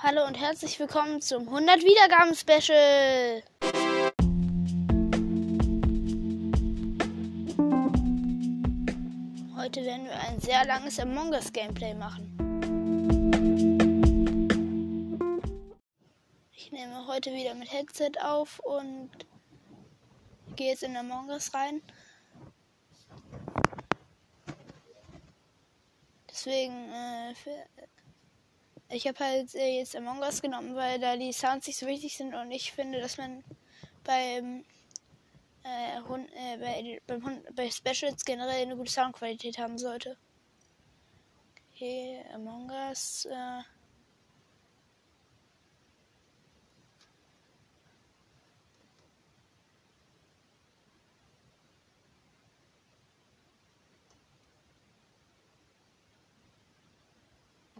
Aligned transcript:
Hallo 0.00 0.24
und 0.24 0.38
herzlich 0.38 0.78
willkommen 0.78 1.20
zum 1.20 1.48
100 1.48 1.82
Wiedergaben 1.82 2.32
Special. 2.32 3.42
Heute 9.56 9.84
werden 9.84 10.04
wir 10.04 10.20
ein 10.20 10.38
sehr 10.38 10.64
langes 10.66 11.00
Among 11.00 11.32
Us 11.32 11.52
Gameplay 11.52 11.94
machen. 11.94 12.30
Ich 16.52 16.70
nehme 16.70 17.08
heute 17.08 17.32
wieder 17.32 17.54
mit 17.54 17.72
Headset 17.72 18.12
auf 18.22 18.60
und 18.60 19.10
gehe 20.54 20.70
jetzt 20.70 20.84
in 20.84 20.96
Among 20.96 21.28
Us 21.30 21.52
rein. 21.52 21.82
Deswegen, 26.30 26.88
äh, 26.92 27.34
ich 28.90 29.06
habe 29.06 29.18
halt 29.18 29.54
äh, 29.54 29.78
jetzt 29.78 29.96
Among 29.96 30.20
Us 30.20 30.40
genommen, 30.40 30.74
weil 30.74 30.98
da 30.98 31.16
die 31.16 31.32
Sounds 31.32 31.66
nicht 31.66 31.78
so 31.78 31.86
wichtig 31.86 32.16
sind 32.16 32.34
und 32.34 32.50
ich 32.50 32.72
finde, 32.72 33.00
dass 33.00 33.18
man 33.18 33.44
beim, 34.04 34.64
äh, 35.62 36.00
Hund, 36.08 36.28
äh, 36.34 36.56
bei, 36.58 37.00
beim 37.06 37.24
Hund, 37.24 37.54
bei 37.54 37.70
Specials 37.70 38.24
generell 38.24 38.62
eine 38.62 38.76
gute 38.76 38.90
Soundqualität 38.90 39.58
haben 39.58 39.78
sollte. 39.78 40.16
Okay, 41.74 42.24
Among 42.34 42.70
Us. 42.70 43.26
Äh, 43.26 43.62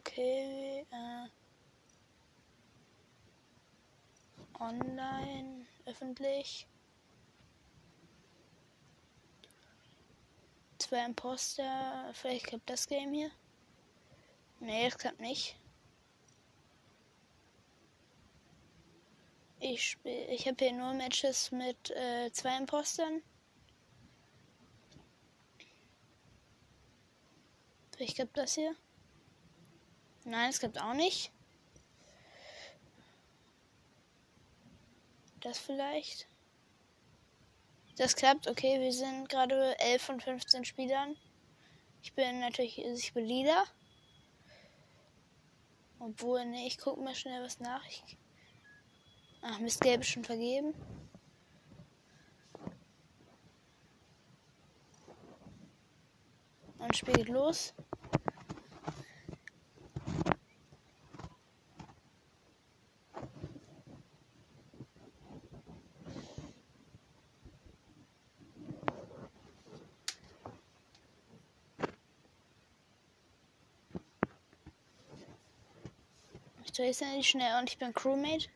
Okay, 0.09 0.87
äh, 0.91 1.29
online, 4.59 5.67
öffentlich. 5.85 6.67
Zwei 10.79 11.05
Imposter, 11.05 12.11
vielleicht 12.15 12.47
klappt 12.47 12.71
das 12.71 12.87
Game 12.89 13.13
hier. 13.13 13.31
Nee, 14.61 14.89
das 14.89 14.97
klappt 14.97 15.21
nicht. 15.21 15.57
Ich 19.61 19.91
spiele, 19.91 20.27
ich 20.29 20.49
habe 20.49 20.57
hier 20.65 20.73
nur 20.73 20.95
Matches 20.95 21.53
mit 21.53 21.91
äh, 21.91 22.31
zwei 22.33 22.57
Impostern. 22.57 23.23
Vielleicht 27.95 28.17
klappt 28.17 28.39
das 28.39 28.55
hier. 28.55 28.75
Nein, 30.29 30.51
es 30.51 30.61
gibt 30.61 30.79
auch 30.79 30.93
nicht. 30.93 31.33
Das 35.41 35.59
vielleicht. 35.59 36.29
Das 37.97 38.15
klappt, 38.15 38.47
okay. 38.47 38.79
Wir 38.79 38.93
sind 38.93 39.31
gerade 39.31 39.79
11 39.81 40.03
von 40.03 40.21
15 40.21 40.67
Spielern. 40.67 41.17
Ich 42.03 42.13
bin 42.13 42.41
natürlich, 42.41 42.79
ich 42.79 43.15
bin 43.15 43.25
Leader. 43.25 43.65
Obwohl, 45.99 46.45
ne, 46.45 46.67
ich 46.67 46.77
gucke 46.77 47.01
mal 47.01 47.15
schnell 47.15 47.43
was 47.43 47.59
nach. 47.59 47.85
Ich, 47.87 48.19
ach, 49.41 49.59
Mist, 49.61 49.81
Gelb 49.81 50.03
ist 50.03 50.11
schon 50.11 50.25
vergeben. 50.25 50.75
Und 56.77 56.95
Spiel 56.95 57.15
geht 57.15 57.29
los. 57.29 57.73
Drehe 76.79 76.91
es 76.91 77.01
ja 77.01 77.09
nicht 77.09 77.29
schnell 77.29 77.59
und 77.59 77.69
ich 77.69 77.79
bin 77.79 77.93
Crewmate. 77.93 78.49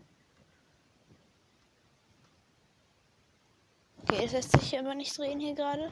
Okay, 4.02 4.24
es 4.24 4.32
lässt 4.32 4.52
sich 4.52 4.78
aber 4.78 4.94
nicht 4.94 5.16
drehen 5.18 5.40
hier 5.40 5.54
gerade. 5.54 5.90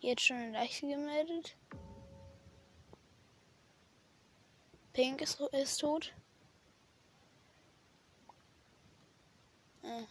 Jetzt 0.00 0.22
schon 0.22 0.36
eine 0.36 0.52
Leiche 0.52 0.86
gemeldet. 0.86 1.56
Pink 4.92 5.22
ist, 5.22 5.40
ist 5.40 5.78
tot. 5.78 6.12
Ah. 9.82 10.04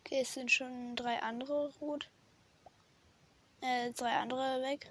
Okay, 0.00 0.20
es 0.20 0.34
sind 0.34 0.50
schon 0.50 0.94
drei 0.94 1.20
andere 1.22 1.72
rot. 1.80 2.08
Äh, 3.62 3.90
drei 3.92 4.16
andere 4.16 4.62
weg. 4.62 4.90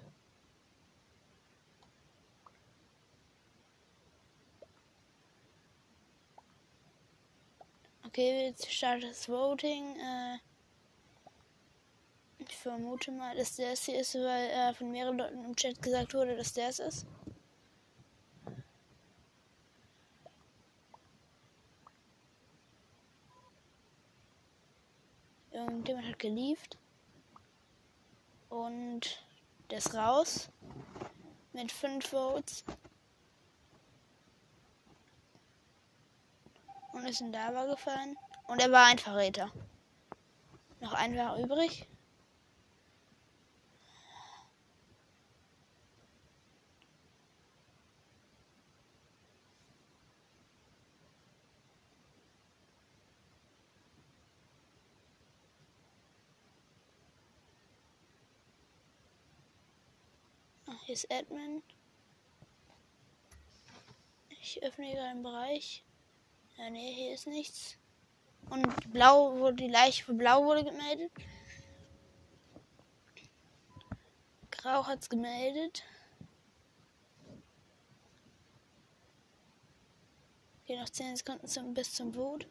Okay, 8.14 8.48
jetzt 8.48 8.70
startet 8.70 9.08
das 9.08 9.26
Voting. 9.26 9.96
Äh, 9.96 10.36
ich 12.40 12.54
vermute 12.54 13.10
mal, 13.10 13.34
dass 13.34 13.56
der 13.56 13.72
es 13.72 13.86
hier 13.86 13.98
ist, 13.98 14.14
weil 14.16 14.50
äh, 14.50 14.74
von 14.74 14.90
mehreren 14.90 15.16
Leuten 15.16 15.42
im 15.42 15.56
Chat 15.56 15.80
gesagt 15.80 16.12
wurde, 16.12 16.36
dass 16.36 16.52
der 16.52 16.68
es 16.68 16.78
ist. 16.78 17.06
Irgendjemand 25.50 26.06
hat 26.06 26.18
geliefert. 26.18 26.76
Und 28.50 29.24
der 29.70 29.78
ist 29.78 29.94
raus. 29.94 30.50
Mit 31.54 31.72
5 31.72 32.06
Votes. 32.06 32.62
Und 36.92 37.06
ist 37.06 37.20
in 37.20 37.32
Lava 37.32 37.66
gefallen. 37.66 38.16
Und 38.46 38.60
er 38.60 38.70
war 38.70 38.86
ein 38.86 38.98
Verräter. 38.98 39.50
Noch 40.80 40.92
ein 40.94 41.16
war 41.16 41.38
übrig. 41.38 41.86
Ach, 60.66 60.84
hier 60.84 60.94
ist 60.94 61.10
Admin. 61.12 61.62
Ich 64.40 64.62
öffne 64.62 64.86
hier 64.86 65.02
einen 65.04 65.22
Bereich. 65.22 65.84
Ja, 66.56 66.70
nee, 66.70 66.94
hier 66.94 67.14
ist 67.14 67.26
nichts. 67.26 67.76
Und 68.50 68.92
blau 68.92 69.38
wurde 69.38 69.56
die 69.56 69.68
Leiche 69.68 70.04
für 70.04 70.14
blau 70.14 70.44
wurde 70.44 70.64
gemeldet. 70.64 71.10
Grau 74.50 74.86
hat's 74.86 75.08
gemeldet. 75.08 75.82
Okay, 80.62 80.78
noch 80.78 80.88
10 80.88 81.16
Sekunden 81.16 81.46
zum, 81.48 81.74
bis 81.74 81.94
zum 81.94 82.12
Boot. 82.12 82.46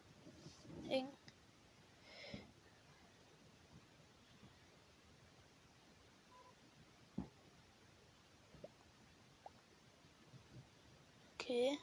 Okay. 11.36 11.78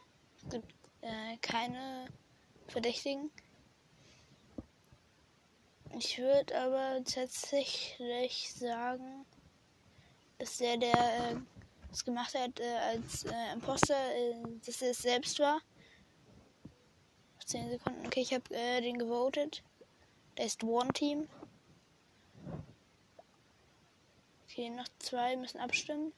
Äh, 1.08 1.38
keine 1.38 2.06
Verdächtigen. 2.66 3.30
Ich 5.96 6.18
würde 6.18 6.60
aber 6.60 7.02
tatsächlich 7.02 8.52
sagen, 8.52 9.24
dass 10.38 10.58
der, 10.58 10.76
der 10.76 10.92
äh, 10.92 11.36
es 11.90 12.04
gemacht 12.04 12.34
hat 12.34 12.60
äh, 12.60 12.76
als 12.92 13.24
äh, 13.24 13.52
Imposter, 13.54 13.96
äh, 14.14 14.34
dass 14.66 14.82
er 14.82 14.90
es 14.90 14.98
selbst 14.98 15.38
war. 15.38 15.62
10 17.46 17.70
Sekunden. 17.70 18.06
Okay, 18.06 18.20
ich 18.20 18.34
habe 18.34 18.54
äh, 18.54 18.82
den 18.82 18.98
gewotet. 18.98 19.62
Der 20.36 20.44
ist 20.44 20.62
One 20.62 20.92
Team. 20.92 21.26
Okay, 24.44 24.68
noch 24.68 24.88
zwei 24.98 25.36
müssen 25.36 25.58
abstimmen. 25.58 26.12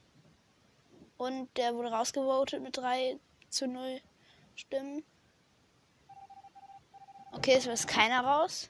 Und 1.17 1.47
der 1.55 1.75
wurde 1.75 1.93
rausgevotet 1.93 2.61
mit 2.61 2.75
3 2.75 3.17
zu 3.49 3.67
0 3.67 4.01
Stimmen. 4.61 5.03
Okay, 7.31 7.55
es 7.57 7.65
ist 7.65 7.87
keiner 7.87 8.23
raus. 8.23 8.69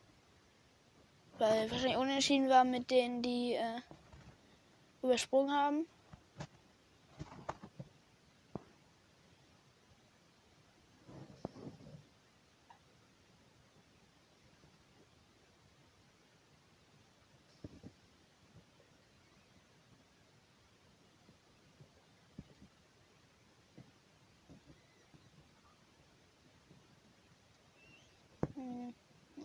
Weil 1.38 1.70
wahrscheinlich 1.70 1.98
unentschieden 1.98 2.50
war 2.50 2.64
mit 2.64 2.90
denen, 2.90 3.22
die 3.22 3.54
äh, 3.56 3.82
übersprungen 5.04 5.52
haben. 5.52 5.86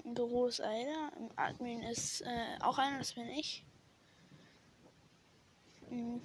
Im 0.04 0.14
Büro 0.14 0.46
ist 0.46 0.60
einer. 0.60 1.12
Im 1.16 1.30
Admin 1.36 1.82
ist 1.82 2.20
äh, 2.22 2.58
auch 2.60 2.78
einer, 2.78 2.98
das 2.98 3.14
bin 3.14 3.28
ich. 3.28 3.64
Hm. 5.88 6.20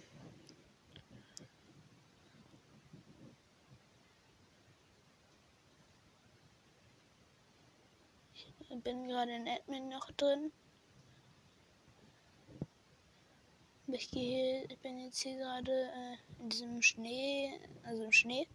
Ich 8.69 8.83
bin 8.83 9.07
gerade 9.07 9.35
in 9.35 9.47
Admin 9.47 9.89
noch 9.89 10.09
drin. 10.11 10.51
Ich 13.87 14.09
gehe, 14.09 14.63
ich 14.69 14.79
bin 14.79 14.99
jetzt 14.99 15.21
hier 15.21 15.37
gerade 15.37 15.71
äh, 15.71 16.41
in 16.41 16.49
diesem 16.49 16.81
Schnee, 16.81 17.59
also 17.83 18.03
im 18.05 18.11
Schnee. 18.13 18.47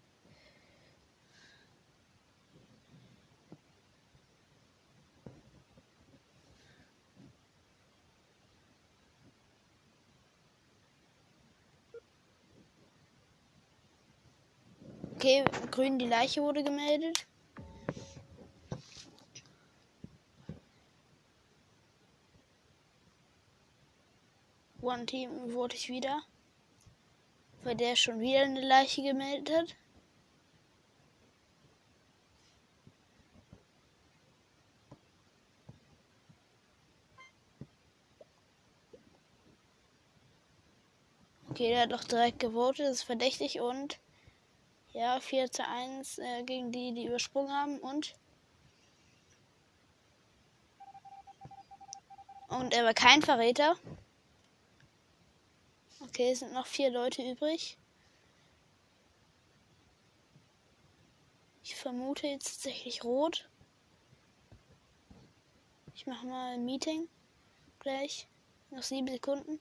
Okay, 15.26 15.43
grün, 15.73 15.99
die 15.99 16.06
Leiche 16.06 16.40
wurde 16.40 16.62
gemeldet. 16.62 17.26
One 24.81 25.05
Team 25.05 25.52
wurde 25.52 25.75
ich 25.75 25.88
wieder. 25.88 26.23
Weil 27.64 27.75
der 27.75 27.96
schon 27.96 28.20
wieder 28.20 28.43
eine 28.43 28.61
Leiche 28.61 29.02
gemeldet 29.02 29.52
hat. 29.52 29.76
Okay, 41.50 41.70
der 41.70 41.81
hat 41.81 41.90
doch 41.90 42.05
direkt 42.05 42.38
gewotet, 42.38 42.87
das 42.87 42.99
ist 42.99 43.02
verdächtig 43.02 43.61
und 43.61 43.99
ja, 44.96 45.20
4 45.20 45.52
zu 45.52 45.62
1 45.66 46.19
äh, 46.19 46.43
gegen 46.44 46.72
die, 46.72 46.94
die 46.94 47.04
übersprungen 47.04 47.52
haben 47.52 47.78
und 47.81 48.14
und 52.48 52.72
er 52.72 52.84
war 52.84 52.94
kein 52.94 53.20
Verräter. 53.20 53.76
Okay, 56.00 56.31
es 56.31 56.38
sind 56.38 56.54
noch 56.54 56.66
vier 56.66 56.90
Leute 56.90 57.22
übrig. 57.22 57.76
Ich 61.62 61.76
vermute 61.76 62.28
jetzt 62.28 62.46
tatsächlich 62.46 63.04
rot. 63.04 63.50
Ich 65.94 66.06
mache 66.06 66.26
mal 66.26 66.54
ein 66.54 66.64
Meeting 66.64 67.08
gleich. 67.81 68.28
Noch 68.70 68.82
sieben 68.82 69.08
Sekunden. 69.08 69.60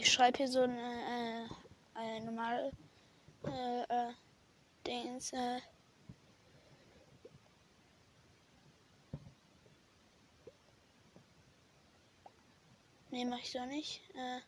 Ich 0.00 0.10
schreibe 0.10 0.38
hier 0.38 0.48
so 0.48 0.62
eine, 0.62 0.80
äh, 0.80 1.98
eine 1.98 2.24
normale 2.24 2.72
äh, 3.44 3.82
äh, 3.82 4.12
Dings, 4.86 5.30
äh, 5.34 5.60
Nee, 13.10 13.26
mach 13.26 13.40
ich 13.40 13.52
doch 13.52 13.66
nicht. 13.66 14.00
Äh, 14.14 14.40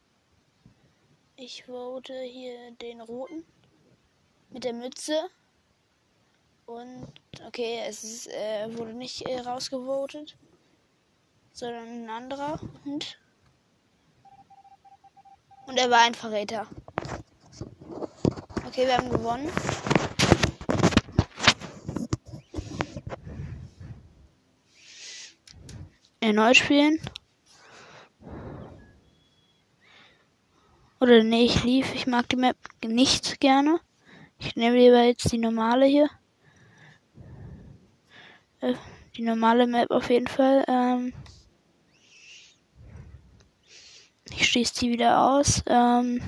ich 1.37 1.65
vote 1.65 2.19
hier 2.23 2.71
den 2.81 3.03
roten 3.03 3.45
mit 4.49 4.65
der 4.65 4.73
Mütze. 4.73 5.29
Und 6.65 7.13
okay, 7.47 7.83
es 7.87 8.03
ist, 8.05 8.29
äh, 8.29 8.75
wurde 8.79 8.95
nicht 8.95 9.29
äh, 9.29 9.41
rausgevotet, 9.41 10.35
sondern 11.53 12.05
ein 12.05 12.09
anderer 12.09 12.59
Hund. 12.87 13.19
Und 15.67 15.79
er 15.79 15.91
war 15.91 16.01
ein 16.01 16.15
Verräter. 16.15 16.67
Okay, 18.67 18.87
wir 18.87 18.97
haben 18.97 19.11
gewonnen. 19.11 19.51
Erneut 26.21 26.57
spielen. 26.57 27.01
Oder 31.01 31.25
nee, 31.25 31.47
ich 31.47 31.65
lief. 31.65 31.95
Ich 31.95 32.07
mag 32.07 32.29
die 32.29 32.37
Map 32.37 32.57
nicht 32.85 33.41
gerne. 33.41 33.81
Ich 34.39 34.55
nehme 34.57 34.77
lieber 34.77 35.03
jetzt 35.03 35.33
die 35.33 35.39
normale 35.39 35.87
hier. 35.87 36.09
Äh, 38.61 38.75
die 39.17 39.23
normale 39.23 39.67
Map 39.67 39.91
auf 39.91 40.11
jeden 40.11 40.29
Fall. 40.29 40.65
Ähm 40.69 41.13
ich 44.33 44.49
schließe 44.49 44.75
die 44.81 44.91
wieder 44.91 45.21
aus. 45.21 45.63
Ähm 45.67 46.21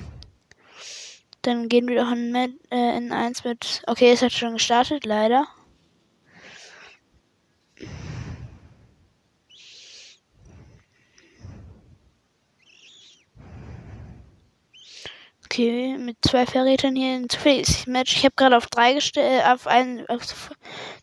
dann 1.45 1.69
gehen 1.69 1.87
wir 1.87 1.95
doch 2.03 2.11
in, 2.11 2.33
äh, 2.35 2.97
in 2.97 3.11
1 3.11 3.43
mit. 3.43 3.83
Okay, 3.85 4.11
es 4.11 4.21
hat 4.23 4.31
schon 4.31 4.53
gestartet, 4.53 5.05
leider. 5.05 5.47
Okay, 15.45 15.97
mit 15.97 16.17
zwei 16.21 16.45
Verrätern 16.45 16.95
hier 16.95 17.13
ein 17.13 17.29
zufälliges 17.29 17.85
Match. 17.87 18.15
Ich 18.17 18.25
habe 18.25 18.35
gerade 18.35 18.57
auf 18.57 18.65
drei 18.65 18.93
gestellt, 18.93 19.43
äh, 19.43 19.47
auf 19.47 19.67
einen, 19.67 20.05
auf 20.09 20.51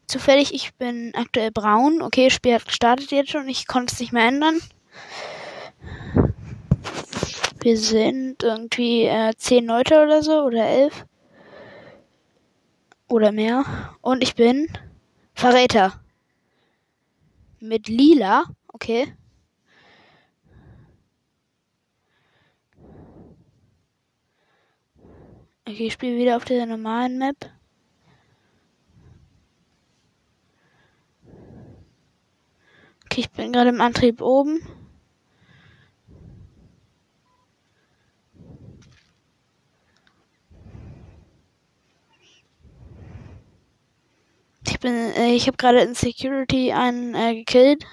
zufällig. 0.09 0.53
Ich 0.53 0.75
bin 0.75 1.13
aktuell 1.15 1.53
braun. 1.53 2.03
Okay, 2.03 2.29
Spiel 2.31 2.55
hat 2.55 2.67
gestartet 2.67 3.13
jetzt 3.13 3.31
schon. 3.31 3.49
Ich 3.49 3.67
konnte 3.67 3.95
es 3.95 4.01
nicht 4.01 4.13
mehr 4.13 4.27
ändern. 4.27 4.61
Wir 7.63 7.79
sind 7.79 8.43
irgendwie 8.43 9.05
äh, 9.05 9.33
zehn 9.37 9.67
Leute 9.67 10.03
oder 10.03 10.21
so 10.21 10.43
oder 10.43 10.67
elf 10.67 11.07
oder 13.09 13.31
mehr. 13.31 13.65
Und 14.01 14.21
ich 14.25 14.35
bin 14.35 14.67
Verräter 15.33 16.03
mit 17.61 17.87
lila. 17.87 18.47
Okay. 18.67 19.15
Okay, 25.65 25.87
ich 25.87 25.93
spiele 25.93 26.19
wieder 26.19 26.37
auf 26.37 26.45
dieser 26.45 26.67
normalen 26.67 27.17
Map. 27.17 27.37
Okay, 33.05 33.21
ich 33.21 33.31
bin 33.31 33.53
gerade 33.53 33.71
im 33.71 33.81
Antrieb 33.81 34.21
oben. 34.21 34.61
Ich 44.65 44.71
bin, 44.83 45.13
äh, 45.15 45.33
ich 45.33 45.47
habe 45.47 45.57
gerade 45.57 45.81
in 45.81 45.95
Security 45.95 46.73
einen 46.73 47.15
äh, 47.15 47.35
gekillt. 47.35 47.87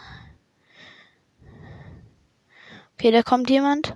Okay, 2.96 3.12
da 3.12 3.24
kommt 3.24 3.50
jemand. 3.50 3.96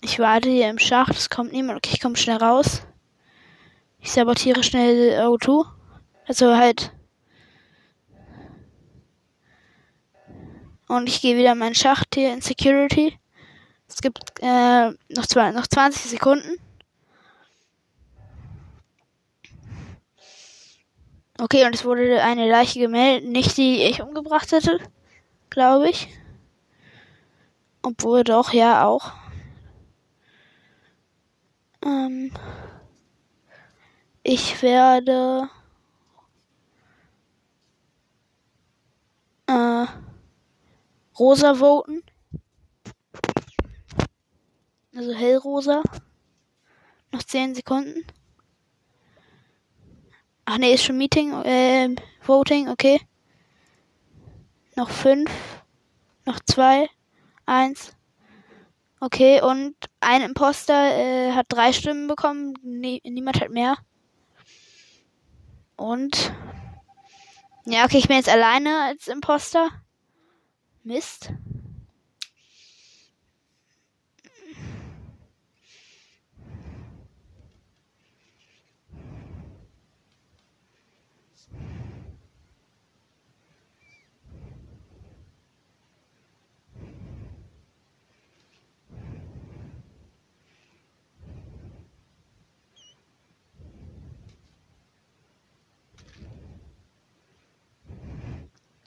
Ich 0.00 0.18
warte 0.18 0.48
hier 0.50 0.68
im 0.68 0.78
Schacht, 0.78 1.16
es 1.16 1.30
kommt 1.30 1.52
niemand. 1.52 1.78
Okay, 1.78 1.94
ich 1.94 2.00
komme 2.00 2.16
schnell 2.16 2.36
raus. 2.36 2.82
Ich 3.98 4.12
sabotiere 4.12 4.62
schnell 4.62 5.20
Auto. 5.20 5.64
Also 6.26 6.56
halt. 6.56 6.92
Und 10.88 11.08
ich 11.08 11.20
gehe 11.22 11.36
wieder 11.36 11.52
in 11.52 11.58
meinen 11.58 11.74
Schacht 11.74 12.14
hier 12.14 12.32
in 12.32 12.42
Security. 12.42 13.18
Es 13.94 14.00
gibt 14.00 14.20
äh, 14.40 14.90
noch, 15.10 15.26
zwei, 15.26 15.52
noch 15.52 15.66
20 15.66 16.10
Sekunden. 16.10 16.58
Okay, 21.38 21.66
und 21.66 21.74
es 21.74 21.84
wurde 21.84 22.22
eine 22.22 22.48
Leiche 22.48 22.78
gemeldet. 22.78 23.28
Nicht 23.28 23.56
die 23.58 23.82
ich 23.82 24.00
umgebracht 24.00 24.50
hätte, 24.52 24.78
glaube 25.50 25.90
ich. 25.90 26.08
Obwohl 27.82 28.24
doch, 28.24 28.52
ja, 28.52 28.86
auch. 28.86 29.12
Ähm, 31.84 32.32
ich 34.22 34.62
werde 34.62 35.50
äh, 39.48 39.86
rosa 41.18 41.54
voten. 41.54 42.02
Also 44.94 45.14
hellrosa. 45.14 45.82
Noch 47.12 47.22
10 47.22 47.54
Sekunden. 47.54 48.04
Ach 50.44 50.58
nee, 50.58 50.74
ist 50.74 50.84
schon 50.84 50.98
Meeting. 50.98 51.32
Äh, 51.44 51.94
Voting, 52.22 52.68
okay. 52.68 53.00
Noch 54.76 54.90
5. 54.90 55.30
Noch 56.26 56.40
2. 56.40 56.88
1. 57.46 57.94
Okay, 59.00 59.42
und 59.42 59.74
ein 60.00 60.22
Imposter 60.22 60.96
äh, 60.96 61.32
hat 61.32 61.46
drei 61.48 61.72
Stimmen 61.72 62.06
bekommen. 62.06 62.54
Nie, 62.62 63.00
niemand 63.04 63.40
hat 63.40 63.50
mehr. 63.50 63.76
Und. 65.76 66.32
Ja, 67.64 67.84
okay, 67.84 67.98
ich 67.98 68.08
bin 68.08 68.16
jetzt 68.16 68.28
alleine 68.28 68.84
als 68.84 69.08
Imposter. 69.08 69.70
Mist. 70.84 71.32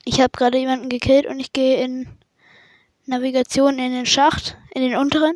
Ich 0.08 0.20
habe 0.20 0.30
gerade 0.30 0.56
jemanden 0.56 0.88
gekillt 0.88 1.26
und 1.26 1.40
ich 1.40 1.52
gehe 1.52 1.82
in 1.84 2.06
Navigation 3.06 3.80
in 3.80 3.90
den 3.90 4.06
Schacht, 4.06 4.56
in 4.72 4.82
den 4.82 4.94
unteren. 4.94 5.34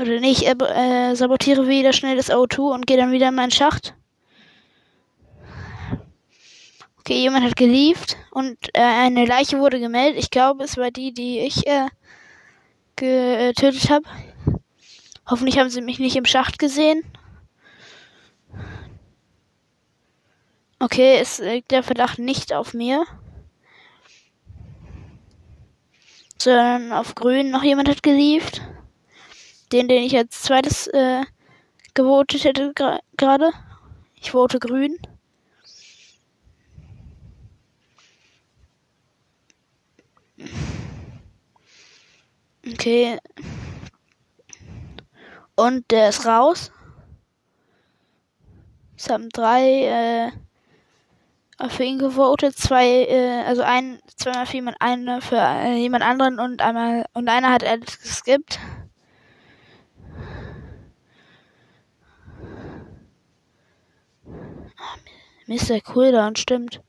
Oder 0.00 0.20
nicht, 0.20 0.44
äh, 0.44 1.14
sabotiere 1.16 1.66
wieder 1.66 1.92
schnell 1.92 2.16
das 2.16 2.30
O2 2.30 2.72
und 2.72 2.86
gehe 2.86 2.96
dann 2.96 3.10
wieder 3.10 3.28
in 3.28 3.34
meinen 3.34 3.50
Schacht. 3.50 3.94
Okay, 7.00 7.20
jemand 7.20 7.44
hat 7.44 7.56
gelieft 7.56 8.16
und 8.30 8.56
äh, 8.72 8.80
eine 8.82 9.24
Leiche 9.26 9.58
wurde 9.58 9.80
gemeldet. 9.80 10.22
Ich 10.22 10.30
glaube, 10.30 10.62
es 10.62 10.76
war 10.76 10.92
die, 10.92 11.12
die 11.12 11.40
ich 11.40 11.66
äh, 11.66 11.88
getötet 12.96 13.90
habe. 13.90 14.04
Hoffentlich 15.28 15.58
haben 15.58 15.70
sie 15.70 15.80
mich 15.80 15.98
nicht 15.98 16.16
im 16.16 16.24
Schacht 16.24 16.58
gesehen. 16.58 17.04
Okay, 20.78 21.18
es 21.20 21.38
liegt 21.38 21.70
der 21.70 21.82
Verdacht 21.82 22.18
nicht 22.18 22.52
auf 22.52 22.74
mir. 22.74 23.04
Sondern 26.40 26.92
auf 26.92 27.14
grün 27.14 27.50
noch 27.50 27.62
jemand 27.62 27.88
hat 27.88 28.02
gelieft. 28.02 28.62
Den, 29.72 29.88
den 29.88 30.02
ich 30.02 30.16
als 30.16 30.42
zweites 30.42 30.86
äh, 30.88 31.22
gewotet 31.94 32.44
hätte 32.44 32.72
gerade. 33.16 33.52
Ich 34.14 34.32
vote 34.32 34.58
grün. 34.58 34.96
Okay. 42.72 43.18
Und 45.56 45.90
der 45.90 46.08
ist 46.08 46.26
raus. 46.26 46.70
Es 48.96 49.08
haben 49.08 49.28
drei 49.30 50.30
äh, 51.58 51.68
für 51.68 51.84
ihn 51.84 51.98
gewotet, 51.98 52.56
zwei, 52.56 52.86
äh, 53.04 53.42
also 53.46 53.62
ein, 53.62 53.98
zweimal 54.16 54.46
für 54.46 54.54
jemand, 54.54 54.76
eine 54.80 55.20
für 55.20 55.36
äh, 55.36 55.76
jemand 55.76 56.04
anderen 56.04 56.38
und 56.38 56.62
einmal 56.62 57.04
und 57.12 57.28
einer 57.28 57.50
hat 57.50 57.64
alles 57.64 58.00
geskippt. 58.00 58.58
Mr. 65.46 65.80
Cooldown, 65.80 66.36
stimmt. 66.36 66.80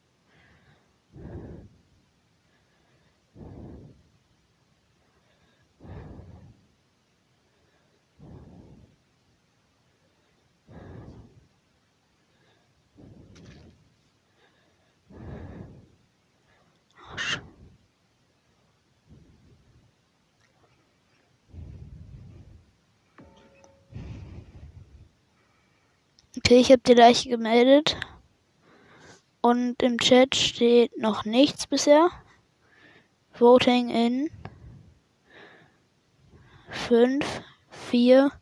Okay, 26.52 26.60
ich 26.60 26.70
habe 26.70 26.82
die 26.86 26.96
Leiche 26.96 27.30
gemeldet. 27.30 27.96
Und 29.40 29.82
im 29.82 29.98
Chat 29.98 30.36
steht 30.36 30.98
noch 30.98 31.24
nichts 31.24 31.66
bisher. 31.66 32.10
Voting 33.40 33.88
in 33.88 34.30
5, 36.68 37.26
4, 37.70 38.34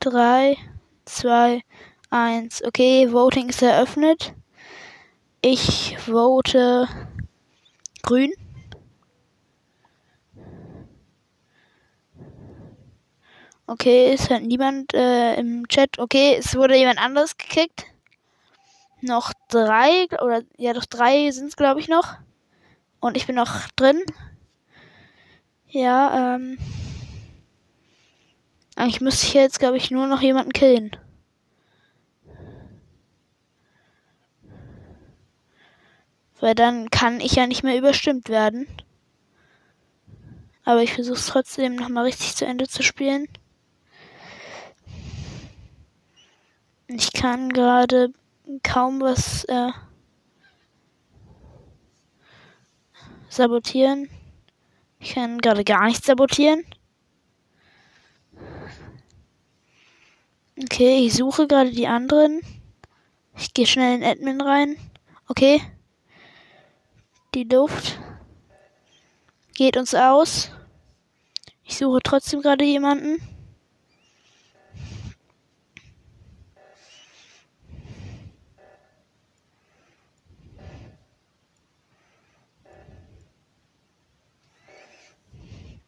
3, 0.00 0.58
2, 1.06 1.62
1. 2.10 2.64
Okay, 2.64 3.10
Voting 3.10 3.48
ist 3.48 3.62
eröffnet. 3.62 4.34
Ich 5.40 5.96
vote 5.96 6.86
grün. 8.02 8.34
Okay, 13.66 14.12
es 14.12 14.28
hat 14.28 14.42
niemand 14.42 14.92
äh, 14.92 15.36
im 15.36 15.66
Chat. 15.68 15.98
Okay, 15.98 16.36
es 16.38 16.54
wurde 16.54 16.76
jemand 16.76 16.98
anderes 16.98 17.38
gekickt. 17.38 17.86
Noch 19.00 19.32
drei, 19.48 20.06
oder 20.22 20.42
ja, 20.58 20.74
doch 20.74 20.84
drei 20.84 21.30
sind 21.30 21.48
es, 21.48 21.56
glaube 21.56 21.80
ich, 21.80 21.88
noch. 21.88 22.16
Und 23.00 23.16
ich 23.16 23.26
bin 23.26 23.36
noch 23.36 23.68
drin. 23.76 24.02
Ja, 25.68 26.36
ähm. 26.36 26.58
Eigentlich 28.76 29.00
müsste 29.00 29.26
ich 29.26 29.34
jetzt, 29.34 29.58
glaube 29.60 29.76
ich, 29.76 29.90
nur 29.90 30.06
noch 30.06 30.20
jemanden 30.20 30.52
killen. 30.52 30.90
Weil 36.40 36.54
dann 36.54 36.90
kann 36.90 37.20
ich 37.20 37.34
ja 37.34 37.46
nicht 37.46 37.62
mehr 37.62 37.78
überstimmt 37.78 38.28
werden. 38.28 38.66
Aber 40.64 40.82
ich 40.82 40.92
versuche 40.92 41.16
es 41.16 41.26
trotzdem 41.26 41.76
nochmal 41.76 42.04
richtig 42.04 42.36
zu 42.36 42.44
Ende 42.44 42.68
zu 42.68 42.82
spielen. 42.82 43.28
Ich 46.96 47.12
kann 47.12 47.48
gerade 47.48 48.12
kaum 48.62 49.00
was 49.00 49.42
äh, 49.46 49.72
sabotieren. 53.28 54.08
Ich 55.00 55.14
kann 55.14 55.38
gerade 55.38 55.64
gar 55.64 55.86
nichts 55.86 56.06
sabotieren. 56.06 56.64
Okay, 60.56 61.04
ich 61.04 61.14
suche 61.14 61.48
gerade 61.48 61.72
die 61.72 61.88
anderen. 61.88 62.42
Ich 63.36 63.52
gehe 63.52 63.66
schnell 63.66 63.96
in 63.96 64.04
Admin 64.04 64.40
rein. 64.40 64.76
Okay. 65.26 65.60
Die 67.34 67.42
Luft 67.42 67.98
geht 69.54 69.76
uns 69.76 69.96
aus. 69.96 70.52
Ich 71.64 71.76
suche 71.76 71.98
trotzdem 72.04 72.40
gerade 72.40 72.64
jemanden. 72.64 73.33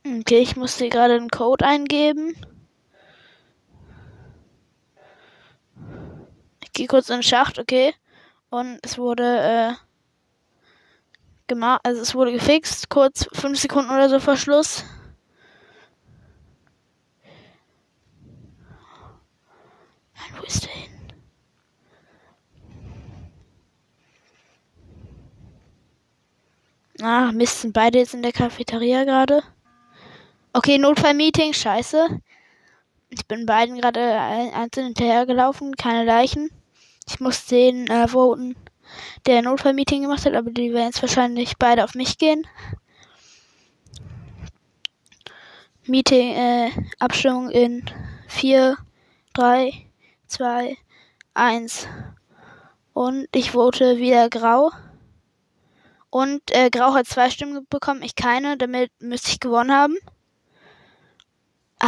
Okay, 0.07 0.39
ich 0.39 0.55
musste 0.55 0.89
gerade 0.89 1.15
einen 1.15 1.31
Code 1.31 1.67
eingeben. 1.67 2.37
Ich 6.63 6.73
gehe 6.73 6.87
kurz 6.87 7.09
in 7.09 7.17
den 7.17 7.23
Schacht, 7.25 7.59
okay. 7.59 7.93
Und 8.49 8.79
es 8.83 8.99
wurde 8.99 9.25
äh, 9.25 9.73
gemacht, 11.49 11.81
also 11.83 12.01
es 12.01 12.15
wurde 12.15 12.31
gefixt, 12.31 12.89
kurz 12.89 13.27
fünf 13.33 13.59
Sekunden 13.59 13.91
oder 13.91 14.09
so 14.09 14.21
vor 14.21 14.37
Schluss. 14.37 14.85
Wo 20.37 20.43
ist 20.45 20.65
der 20.65 20.73
hin? 20.73 21.13
Ah, 27.03 27.33
Mist, 27.33 27.63
sind 27.63 27.73
beide 27.73 27.99
jetzt 27.99 28.15
in 28.15 28.23
der 28.23 28.33
Cafeteria 28.33 29.03
gerade. 29.05 29.43
Okay, 30.57 30.79
Notfallmeeting, 30.79 31.53
scheiße. 31.53 32.19
Ich 33.11 33.27
bin 33.27 33.45
beiden 33.45 33.77
gerade 33.77 34.01
einzeln 34.01 34.87
hinterhergelaufen, 34.87 35.77
keine 35.77 36.07
Leichen. 36.07 36.51
Ich 37.07 37.21
muss 37.21 37.45
den 37.45 37.87
äh, 37.89 38.09
voten, 38.09 38.57
der 39.27 39.43
Notfallmeeting 39.43 40.01
gemacht 40.01 40.25
hat, 40.25 40.33
aber 40.33 40.51
die 40.51 40.73
werden 40.73 40.87
jetzt 40.87 41.03
wahrscheinlich 41.03 41.59
beide 41.59 41.85
auf 41.85 41.95
mich 41.95 42.17
gehen. 42.17 42.47
Meeting, 45.85 46.33
äh, 46.33 46.71
Abstimmung 47.01 47.51
in 47.51 47.85
4, 48.29 48.79
3, 49.35 49.75
2, 50.27 50.75
1. 51.35 51.87
Und 52.95 53.29
ich 53.35 53.51
vote 53.51 53.99
wieder 53.99 54.31
grau. 54.31 54.71
Und 56.09 56.41
äh, 56.53 56.71
Grau 56.71 56.95
hat 56.95 57.07
zwei 57.07 57.29
Stimmen 57.29 57.67
bekommen, 57.69 58.01
ich 58.01 58.15
keine. 58.15 58.57
Damit 58.57 58.91
müsste 59.01 59.33
ich 59.33 59.39
gewonnen 59.39 59.71
haben. 59.71 59.99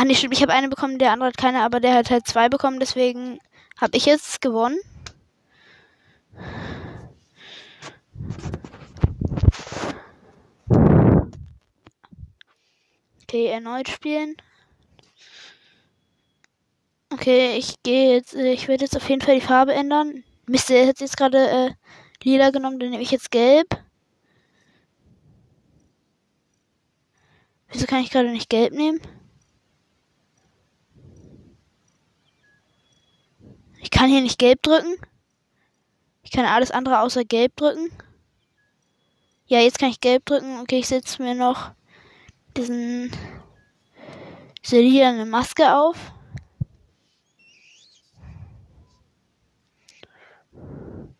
Ach 0.01 0.05
nee, 0.05 0.15
stimmt, 0.15 0.35
ich 0.35 0.43
habe 0.43 0.53
eine 0.53 0.69
bekommen, 0.69 1.01
der 1.01 1.11
andere 1.11 1.31
hat 1.31 1.37
keine, 1.37 1.65
aber 1.65 1.81
der 1.81 1.95
hat 1.95 2.09
halt 2.09 2.25
zwei 2.25 2.49
bekommen, 2.49 2.79
deswegen 2.79 3.41
habe 3.81 3.97
ich 3.97 4.07
jetzt 4.07 4.41
gewonnen. 4.41 4.79
Okay, 13.25 13.47
erneut 13.47 13.89
spielen. 13.89 14.37
Okay, 17.13 17.57
ich 17.57 17.83
gehe 17.83 18.15
jetzt, 18.15 18.37
äh, 18.37 18.53
ich 18.53 18.69
werde 18.69 18.85
jetzt 18.85 18.97
auf 18.97 19.09
jeden 19.09 19.21
Fall 19.21 19.35
die 19.35 19.41
Farbe 19.41 19.75
ändern. 19.75 20.23
Mist, 20.47 20.69
der 20.69 20.87
hat 20.87 21.01
jetzt 21.01 21.17
gerade 21.17 21.39
äh, 21.39 21.71
lila 22.23 22.51
genommen, 22.51 22.79
dann 22.79 22.91
nehme 22.91 23.03
ich 23.03 23.11
jetzt 23.11 23.33
gelb. 23.33 23.67
Wieso 27.73 27.87
kann 27.87 28.05
ich 28.05 28.11
gerade 28.11 28.31
nicht 28.31 28.49
gelb 28.49 28.73
nehmen? 28.73 29.01
Ich 33.81 33.91
kann 33.91 34.11
hier 34.11 34.21
nicht 34.21 34.39
gelb 34.39 34.63
drücken. 34.63 34.97
Ich 36.23 36.31
kann 36.31 36.45
alles 36.45 36.71
andere 36.71 37.01
außer 37.01 37.25
gelb 37.25 37.57
drücken. 37.57 37.91
Ja, 39.47 39.61
jetzt 39.61 39.79
kann 39.79 39.91
ich 39.91 40.01
gelb 40.01 40.27
drücken. 40.27 40.61
Okay, 40.61 40.79
ich 40.79 40.89
setze 40.89 41.23
mir 41.23 41.35
noch 41.35 41.71
diesen 42.57 43.11
diese 44.63 44.81
lilane 44.81 45.25
Maske 45.25 45.75
auf. 45.75 45.97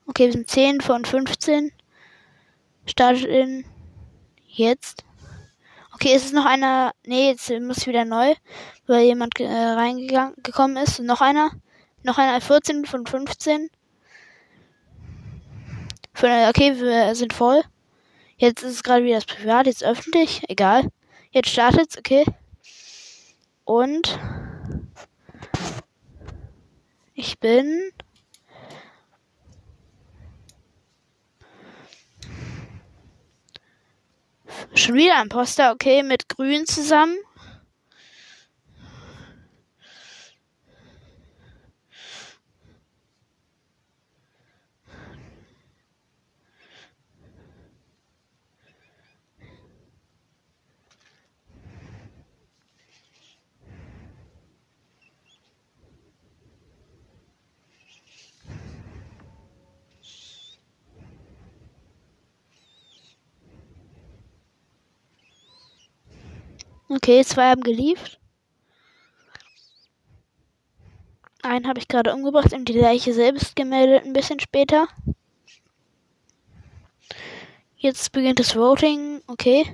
Okay, 0.07 0.27
wir 0.27 0.33
sind 0.33 0.51
10 0.51 0.81
von 0.81 1.05
15. 1.05 1.73
Startet 2.87 3.25
in 3.25 3.65
jetzt. 4.47 5.05
Okay, 5.95 6.15
ist 6.15 6.27
es 6.27 6.33
noch 6.33 6.45
einer? 6.45 6.93
Nee, 7.07 7.31
jetzt 7.31 7.51
muss 7.61 7.79
ich 7.79 7.87
wieder 7.87 8.05
neu, 8.05 8.35
weil 8.87 9.05
jemand 9.05 9.39
äh, 9.41 9.47
reingegangen 9.47 10.35
gekommen 10.43 10.77
ist. 10.77 11.01
Noch 11.01 11.21
einer? 11.21 11.51
Noch 12.09 12.17
einer 12.17 12.41
14 12.41 12.87
von 12.87 13.07
15. 13.07 13.69
okay, 16.15 16.81
wir 16.81 17.15
sind 17.15 17.35
voll. 17.35 17.63
Jetzt 18.39 18.63
ist 18.63 18.77
es 18.77 18.83
gerade 18.83 19.05
wieder 19.05 19.17
das 19.17 19.27
Privat, 19.27 19.67
jetzt 19.67 19.85
öffentlich. 19.85 20.43
Egal. 20.49 20.89
Jetzt 21.33 21.51
startet's, 21.51 21.99
okay. 21.99 22.25
Und 23.65 24.19
ich 27.13 27.39
bin 27.41 27.91
Schon 34.75 34.95
wieder 34.95 35.19
ein 35.19 35.29
Poster, 35.29 35.73
okay, 35.73 36.03
mit 36.03 36.31
Grün 36.31 36.65
zusammen. 36.65 37.19
Okay, 66.89 67.23
zwei 67.25 67.51
haben 67.51 67.63
geliefert. 67.63 68.19
Einen 71.43 71.69
habe 71.69 71.79
ich 71.79 71.89
gerade 71.89 72.15
umgebracht 72.15 72.53
und 72.53 72.69
die 72.69 72.79
Leiche 72.79 73.13
selbst 73.13 73.55
gemeldet 73.57 74.05
ein 74.05 74.13
bisschen 74.13 74.41
später. 74.41 74.89
Jetzt 77.77 78.11
beginnt 78.13 78.41
das 78.41 78.57
Voting. 78.57 79.23
Okay. 79.29 79.65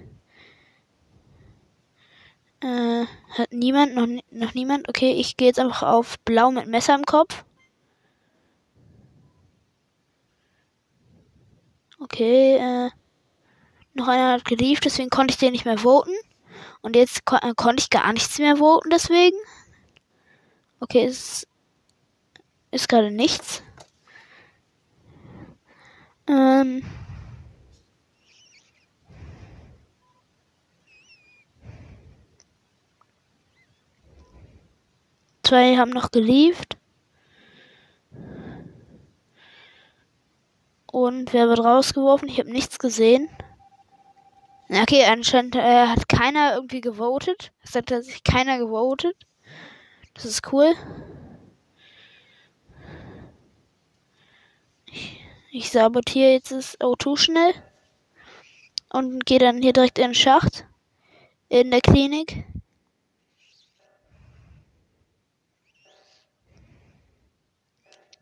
Äh, 2.61 3.07
hat 3.31 3.53
niemand, 3.53 3.95
noch, 3.95 4.09
noch 4.31 4.55
niemand. 4.55 4.89
Okay, 4.89 5.13
ich 5.13 5.37
gehe 5.37 5.49
jetzt 5.49 5.59
einfach 5.59 5.83
auf 5.85 6.19
Blau 6.21 6.51
mit 6.51 6.67
Messer 6.67 6.95
im 6.95 7.05
Kopf. 7.05 7.45
Okay, 11.99 12.57
äh, 12.57 12.91
noch 13.95 14.09
einer 14.09 14.33
hat 14.33 14.45
geliefert, 14.45 14.85
deswegen 14.85 15.11
konnte 15.11 15.33
ich 15.33 15.39
den 15.39 15.53
nicht 15.53 15.65
mehr 15.65 15.79
voten. 15.79 16.13
Und 16.85 16.97
jetzt 16.97 17.25
kon 17.25 17.39
äh, 17.41 17.55
konnte 17.57 17.81
ich 17.81 17.89
gar 17.89 18.13
nichts 18.13 18.39
mehr 18.39 18.59
voten, 18.59 18.91
deswegen. 18.91 19.39
Okay, 20.81 21.07
es 21.07 21.47
ist 22.73 22.91
gerade 22.91 23.11
nichts. 23.11 23.63
Ähm. 26.27 26.83
Zwei 35.43 35.79
haben 35.79 35.91
noch 35.91 36.11
geliefert. 36.11 36.77
Und 40.93 41.33
wer 41.33 41.49
wird 41.49 41.61
rausgeworfen? 41.61 42.29
Ich 42.29 42.39
habe 42.39 42.53
nichts 42.53 42.79
gesehen. 42.79 43.31
Okay, 44.71 45.05
anscheinend 45.05 45.57
äh, 45.57 45.87
hat 45.87 46.09
keiner 46.09 46.55
irgendwie 46.55 46.81
gewotet. 46.81 47.53
Es 47.63 47.75
hat 47.75 47.91
sich 47.91 48.25
keiner 48.25 48.59
gewotet. 48.59 49.17
Das 50.15 50.25
ist 50.25 50.53
cool. 50.53 50.75
Ich, 54.87 55.21
ich 55.51 55.71
sabotiere 55.71 56.33
jetzt 56.33 56.51
das 56.51 56.81
O2 56.81 57.17
schnell. 57.19 57.55
Und 58.91 59.27
gehe 59.27 59.39
dann 59.39 59.61
hier 59.61 59.73
direkt 59.73 59.99
in 59.99 60.07
den 60.09 60.15
Schacht. 60.15 60.67
In 61.49 61.71
der 61.71 61.81
Klinik. 61.81 62.45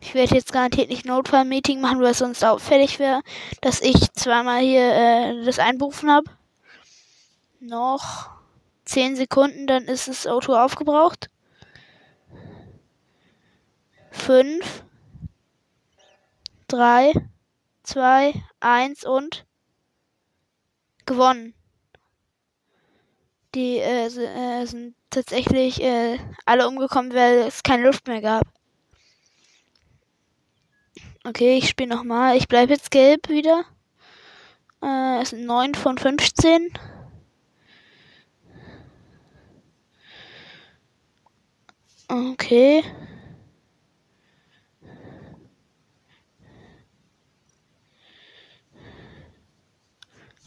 Ich 0.03 0.15
werde 0.15 0.35
jetzt 0.35 0.53
garantiert 0.53 0.91
nicht 0.91 1.07
Notfallmeeting 1.07 1.81
machen, 1.81 2.01
weil 2.01 2.11
es 2.11 2.19
sonst 2.19 2.45
auffällig 2.45 2.99
wäre, 2.99 3.23
dass 3.61 3.81
ich 3.81 4.13
zweimal 4.15 4.61
hier 4.61 4.93
äh, 4.93 5.45
das 5.45 5.61
einberufen 5.61 6.11
habe. 6.11 6.29
Noch 7.61 8.29
10 8.85 9.15
Sekunden, 9.15 9.69
dann 9.69 9.85
ist 9.85 10.09
das 10.09 10.27
Auto 10.27 10.57
aufgebraucht. 10.57 11.31
5, 14.11 14.83
3, 16.67 17.13
2, 17.85 18.35
1 18.59 19.05
und 19.05 19.47
gewonnen. 21.07 21.55
Die 23.55 23.79
äh, 23.79 24.07
äh, 24.07 24.67
sind 24.67 24.97
tatsächlich 25.11 25.81
äh, 25.81 26.19
alle 26.45 26.67
umgekommen, 26.67 27.15
weil 27.15 27.39
es 27.47 27.63
keine 27.63 27.85
Luft 27.85 28.09
mehr 28.09 28.21
gab. 28.21 28.62
Okay, 31.25 31.57
ich 31.57 31.69
spiele 31.69 31.95
nochmal. 31.95 32.37
Ich 32.37 32.49
bleibe 32.49 32.73
jetzt 32.73 32.91
gelb 32.91 33.29
wieder. 33.29 33.65
Äh, 34.83 35.23
es 35.23 35.31
sind 35.31 35.47
9 35.47 35.75
von 35.77 35.97
15. 35.97 36.73
Okay. 42.09 42.85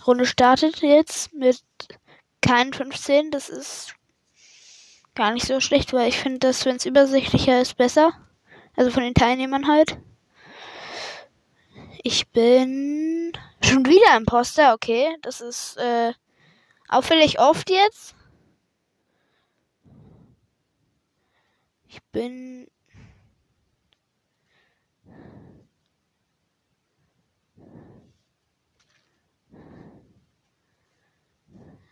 Runde 0.06 0.26
startet 0.26 0.82
jetzt 0.82 1.34
mit 1.34 1.64
keinen 2.42 2.74
15. 2.74 3.32
Das 3.32 3.50
ist 3.50 3.96
gar 5.16 5.32
nicht 5.32 5.48
so 5.48 5.62
schlecht, 5.62 5.94
weil 5.94 6.10
ich 6.10 6.20
finde, 6.20 6.40
dass 6.40 6.66
wenn 6.66 6.76
es 6.76 6.86
übersichtlicher 6.86 7.62
ist, 7.62 7.78
besser. 7.78 8.12
Also 8.76 8.92
von 8.92 9.04
den 9.04 9.14
Teilnehmern 9.14 9.68
halt. 9.68 9.98
Ich 12.08 12.28
bin 12.28 13.34
schon 13.63 13.84
wieder 13.84 14.15
Imposter, 14.15 14.76
okay. 14.76 15.18
Das 15.24 15.41
ist 15.41 15.76
äh, 15.78 16.13
auffällig 16.88 17.39
oft 17.39 17.68
jetzt. 17.72 18.13
Ich 21.88 22.00
bin. 22.12 22.68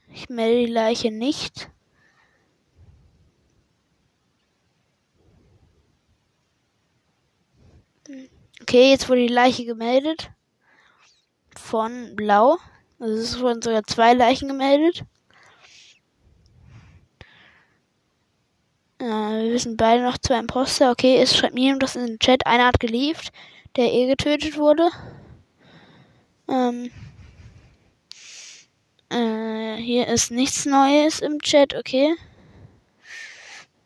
Ich 0.09 0.29
melde 0.29 0.67
die 0.67 0.71
Leiche 0.71 1.09
nicht. 1.09 1.71
Okay, 8.63 8.91
jetzt 8.91 9.09
wurde 9.09 9.27
die 9.27 9.33
Leiche 9.33 9.65
gemeldet. 9.65 10.31
Von 11.53 12.15
Blau. 12.15 12.57
Also 12.97 13.15
es 13.21 13.39
wurden 13.41 13.61
sogar 13.61 13.83
zwei 13.83 14.13
Leichen 14.13 14.47
gemeldet. 14.47 15.03
Äh, 18.99 19.03
wir 19.03 19.51
wissen 19.51 19.75
beide 19.75 20.01
noch 20.01 20.17
zwei 20.17 20.39
Imposter. 20.39 20.91
Okay, 20.91 21.17
es 21.17 21.35
schreibt 21.35 21.55
mir 21.55 21.77
das 21.77 21.97
in 21.97 22.07
den 22.07 22.19
Chat. 22.19 22.47
Einer 22.47 22.67
hat 22.67 22.79
gelieft, 22.79 23.33
der 23.75 23.91
eh 23.91 24.07
getötet 24.07 24.57
wurde. 24.57 24.89
Ähm, 26.47 26.89
äh, 29.09 29.75
hier 29.75 30.07
ist 30.07 30.31
nichts 30.31 30.65
Neues 30.65 31.19
im 31.19 31.41
Chat, 31.41 31.75
okay. 31.75 32.15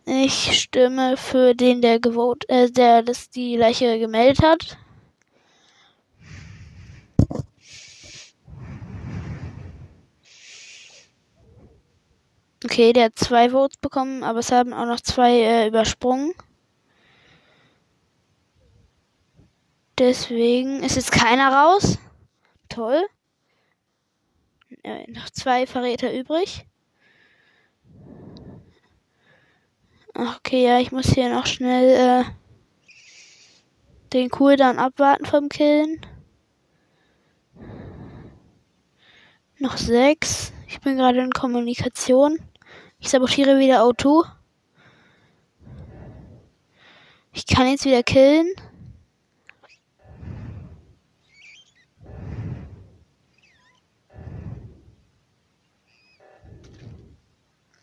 Ich 0.09 0.61
stimme 0.61 1.17
für 1.17 1.53
den, 1.53 1.81
der 1.81 1.99
gewot, 1.99 2.47
äh, 2.47 2.71
der 2.71 3.03
das 3.03 3.29
die 3.29 3.57
Leiche 3.57 3.99
gemeldet 3.99 4.41
hat. 4.41 4.77
Okay, 12.63 12.93
der 12.93 13.05
hat 13.05 13.19
zwei 13.19 13.49
Votes 13.49 13.75
bekommen, 13.81 14.23
aber 14.23 14.39
es 14.39 14.49
haben 14.49 14.73
auch 14.73 14.85
noch 14.85 15.01
zwei 15.01 15.41
äh, 15.41 15.67
übersprungen. 15.67 16.33
Deswegen 19.97 20.83
ist 20.83 20.95
jetzt 20.95 21.11
keiner 21.11 21.51
raus. 21.51 21.99
Toll. 22.69 23.05
Äh, 24.83 25.11
noch 25.11 25.29
zwei 25.31 25.67
Verräter 25.67 26.13
übrig. 26.13 26.65
Okay, 30.19 30.65
ja, 30.65 30.79
ich 30.79 30.91
muss 30.91 31.13
hier 31.13 31.31
noch 31.31 31.45
schnell 31.45 32.25
äh, 32.25 32.91
den 34.13 34.31
Cooldown 34.31 34.79
abwarten 34.79 35.27
vom 35.27 35.47
Killen. 35.47 36.01
Noch 39.59 39.77
sechs. 39.77 40.53
Ich 40.67 40.81
bin 40.81 40.97
gerade 40.97 41.19
in 41.21 41.29
Kommunikation. 41.29 42.39
Ich 42.97 43.09
sabotiere 43.09 43.59
wieder 43.59 43.83
O2. 43.83 44.27
Ich 47.33 47.45
kann 47.45 47.67
jetzt 47.67 47.85
wieder 47.85 48.01
killen. 48.01 48.55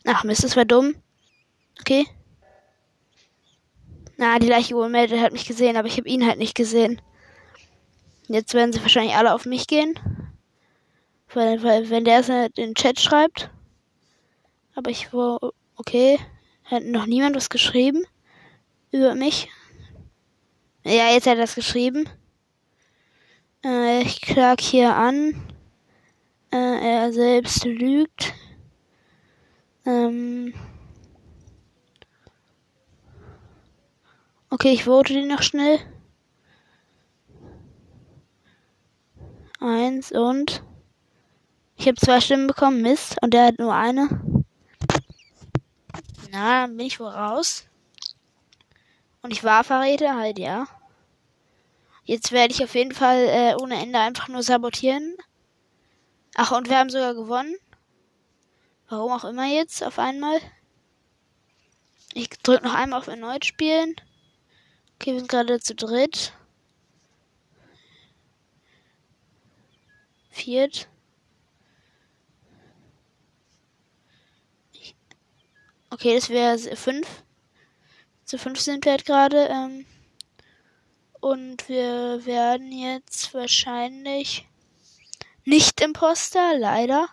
Ach 0.05 0.25
Mist, 0.25 0.43
das 0.43 0.57
war 0.57 0.65
dumm. 0.65 0.97
Okay. 1.79 2.09
Na, 4.17 4.39
die 4.39 4.49
Leiche 4.49 4.75
gemeldet 4.75 5.21
hat 5.21 5.33
mich 5.33 5.47
gesehen, 5.47 5.77
aber 5.77 5.89
ich 5.89 5.97
habe 5.97 6.09
ihn 6.09 6.27
halt 6.27 6.39
nicht 6.39 6.55
gesehen. 6.55 7.01
Jetzt 8.29 8.55
werden 8.55 8.73
sie 8.73 8.81
wahrscheinlich 8.81 9.17
alle 9.17 9.35
auf 9.35 9.45
mich 9.45 9.67
gehen. 9.67 9.99
Weil, 11.33 11.63
weil 11.63 11.91
wenn 11.91 12.05
der 12.05 12.21
es 12.21 12.29
in 12.29 12.53
den 12.57 12.75
Chat 12.75 13.01
schreibt. 13.01 13.51
Aber 14.75 14.91
ich 14.91 15.13
war, 15.13 15.41
okay. 15.77 16.19
Hat 16.65 16.85
noch 16.85 17.07
niemand 17.07 17.37
was 17.37 17.51
geschrieben? 17.51 18.05
Über 18.91 19.15
mich? 19.15 19.51
Ja, 20.85 21.11
jetzt 21.13 21.27
hat 21.27 21.37
er 21.37 21.43
das 21.43 21.55
geschrieben. 21.55 22.09
Äh, 23.65 24.03
ich 24.03 24.21
klag 24.21 24.61
hier 24.61 24.95
an. 24.95 25.35
Äh, 26.53 26.57
er 26.57 27.13
selbst 27.13 27.65
lügt. 27.65 28.33
Ähm. 29.85 30.55
Okay, 34.55 34.71
ich 34.71 34.85
vote 34.85 35.13
den 35.13 35.27
noch 35.27 35.43
schnell. 35.43 35.81
Eins 39.59 40.13
und. 40.13 40.63
Ich 41.75 41.89
habe 41.89 41.97
zwei 41.97 42.21
Stimmen 42.21 42.47
bekommen, 42.47 42.81
Mist. 42.81 43.17
Und 43.21 43.35
der 43.35 43.47
hat 43.47 43.59
nur 43.59 43.75
eine. 43.75 44.09
Na, 46.31 46.69
bin 46.69 46.87
ich 46.87 47.01
wohl 47.01 47.09
raus. 47.09 47.67
Und 49.23 49.33
ich 49.33 49.43
war 49.43 49.65
Verräter, 49.65 50.15
halt, 50.15 50.39
ja. 50.39 50.69
Jetzt 52.05 52.31
werde 52.31 52.55
ich 52.55 52.63
auf 52.63 52.77
jeden 52.77 52.95
Fall 52.95 53.25
äh, 53.27 53.57
ohne 53.61 53.83
Ende 53.83 53.99
einfach 53.99 54.29
nur 54.29 54.45
sabotieren. 54.45 55.17
Ach, 56.37 56.53
und 56.53 56.69
wir 56.69 56.79
haben 56.79 56.91
sogar 56.91 57.15
gewonnen. 57.15 57.57
Warum 58.89 59.11
auch 59.11 59.25
immer 59.25 59.47
jetzt 59.47 59.83
auf 59.83 59.99
einmal. 59.99 60.39
Ich 62.13 62.29
drücke 62.29 62.63
noch 62.63 62.75
einmal 62.75 63.01
auf 63.01 63.09
erneut 63.09 63.45
spielen. 63.45 63.97
Okay, 64.95 65.13
wir 65.13 65.19
sind 65.19 65.29
gerade 65.29 65.61
zu 65.61 65.75
dritt. 65.75 66.33
Viert. 70.31 70.89
Okay, 75.91 76.17
das 76.17 76.29
wäre 76.29 76.59
fünf. 76.77 77.23
Zu 78.25 78.39
fünf 78.39 78.59
sind 78.61 78.85
wir 78.85 78.93
halt 78.93 79.05
gerade. 79.05 79.49
Ähm, 79.49 79.87
und 81.21 81.69
wir 81.69 82.27
werden 82.27 82.73
jetzt 82.73 83.33
wahrscheinlich 83.33 84.47
nicht 85.45 85.81
Imposter, 85.81 86.59
leider. 86.59 87.09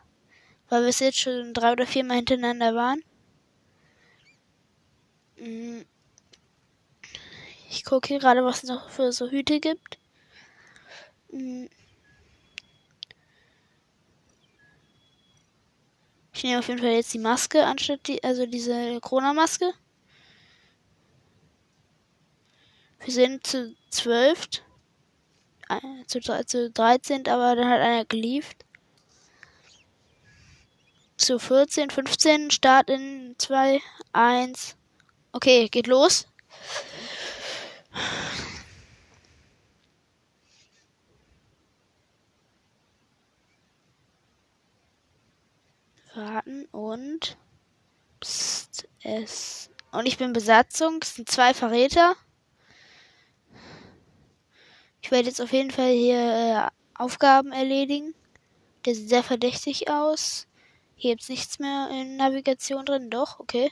Weil 0.69 0.81
wir 0.81 0.89
es 0.89 0.99
jetzt 0.99 1.19
schon 1.19 1.53
drei 1.53 1.73
oder 1.73 1.85
vier 1.85 2.03
Mal 2.03 2.15
hintereinander 2.15 2.73
waren. 2.75 3.03
Mhm. 5.37 5.85
Ich 7.71 7.85
gucke 7.85 8.19
gerade, 8.19 8.43
was 8.43 8.63
es 8.63 8.69
noch 8.69 8.89
für 8.89 9.13
so 9.13 9.29
Hüte 9.29 9.61
gibt. 9.61 9.97
Hm. 11.29 11.69
Ich 16.33 16.43
nehme 16.43 16.59
auf 16.59 16.67
jeden 16.67 16.81
Fall 16.81 16.91
jetzt 16.91 17.13
die 17.13 17.19
Maske 17.19 17.65
anstatt 17.65 18.05
die, 18.07 18.21
also 18.25 18.45
diese 18.45 18.99
Corona-Maske. 18.99 19.73
Wir 23.05 23.13
sind 23.13 23.47
zu 23.47 23.73
zwölf. 23.89 24.47
Äh, 25.69 26.05
zu, 26.07 26.19
zu 26.19 26.71
13, 26.71 27.25
aber 27.27 27.55
dann 27.55 27.69
hat 27.69 27.79
einer 27.79 28.03
geliefert. 28.03 28.65
Zu 31.15 31.39
14, 31.39 31.89
15, 31.89 32.51
Start 32.51 32.89
in 32.89 33.35
2, 33.37 33.79
1. 34.11 34.75
Okay, 35.31 35.69
geht 35.69 35.87
los. 35.87 36.27
Warten 46.13 46.65
und 46.71 47.37
Psst, 48.19 48.87
es. 49.01 49.69
Und 49.91 50.05
ich 50.05 50.17
bin 50.17 50.33
Besatzung. 50.33 50.99
Es 51.01 51.15
sind 51.15 51.29
zwei 51.29 51.53
Verräter. 51.53 52.15
Ich 55.01 55.09
werde 55.09 55.27
jetzt 55.27 55.41
auf 55.41 55.51
jeden 55.51 55.71
Fall 55.71 55.91
hier 55.91 56.19
äh, 56.19 56.99
Aufgaben 56.99 57.51
erledigen. 57.51 58.13
Der 58.85 58.95
sieht 58.95 59.09
sehr 59.09 59.23
verdächtig 59.23 59.89
aus. 59.89 60.47
Hier 60.95 61.11
gibt's 61.11 61.29
nichts 61.29 61.57
mehr 61.59 61.89
in 61.91 62.17
Navigation 62.17 62.85
drin. 62.85 63.09
Doch, 63.09 63.39
okay. 63.39 63.71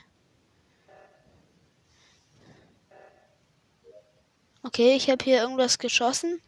Okay, 4.62 4.94
ich 4.94 5.08
habe 5.08 5.24
hier 5.24 5.40
irgendwas 5.40 5.78
geschossen. 5.78 6.40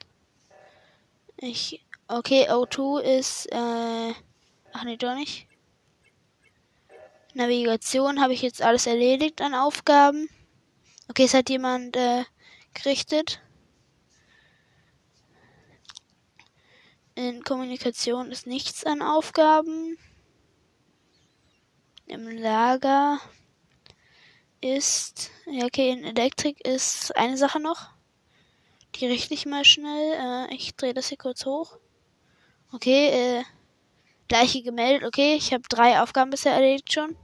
Ich. 1.37 1.85
Okay, 2.09 2.49
O2 2.51 3.01
ist. 3.01 3.47
Äh, 3.47 4.13
ach 4.73 4.85
nee, 4.85 4.97
doch 4.97 5.15
nicht. 5.15 5.47
Navigation 7.35 8.21
habe 8.21 8.35
ich 8.35 8.43
jetzt 8.43 8.61
alles 8.61 8.87
erledigt 8.87 9.41
an 9.41 9.55
Aufgaben. 9.55 10.29
Okay, 11.09 11.25
es 11.25 11.35
hat 11.35 11.49
jemand 11.49 11.97
äh, 11.97 12.25
gerichtet. 12.75 13.41
In 17.15 17.43
Kommunikation 17.43 18.31
ist 18.31 18.47
nichts 18.47 18.85
an 18.85 19.01
Aufgaben. 19.01 19.97
Im 22.07 22.29
Lager 22.29 23.19
ist. 24.61 25.31
Ja, 25.47 25.65
okay, 25.65 25.91
in 25.91 26.05
Elektrik 26.05 26.61
ist 26.67 27.17
eine 27.17 27.39
Sache 27.39 27.61
noch. 27.61 27.92
Die 28.97 29.07
richte 29.07 29.35
ich 29.35 29.47
mal 29.47 29.65
schnell. 29.65 30.49
Äh, 30.51 30.55
ich 30.55 30.77
drehe 30.77 30.95
das 30.95 31.09
hier 31.09 31.19
kurz 31.19 31.47
hoch. 31.47 31.79
Okay, 32.73 33.09
äh, 33.09 33.45
gleiche 34.29 34.63
gemeldet. 34.63 35.07
Okay, 35.07 35.35
ich 35.35 35.53
habe 35.53 35.65
drei 35.69 36.01
Aufgaben 36.01 36.31
bisher 36.31 36.53
erledigt 36.53 36.93
schon. 36.93 37.17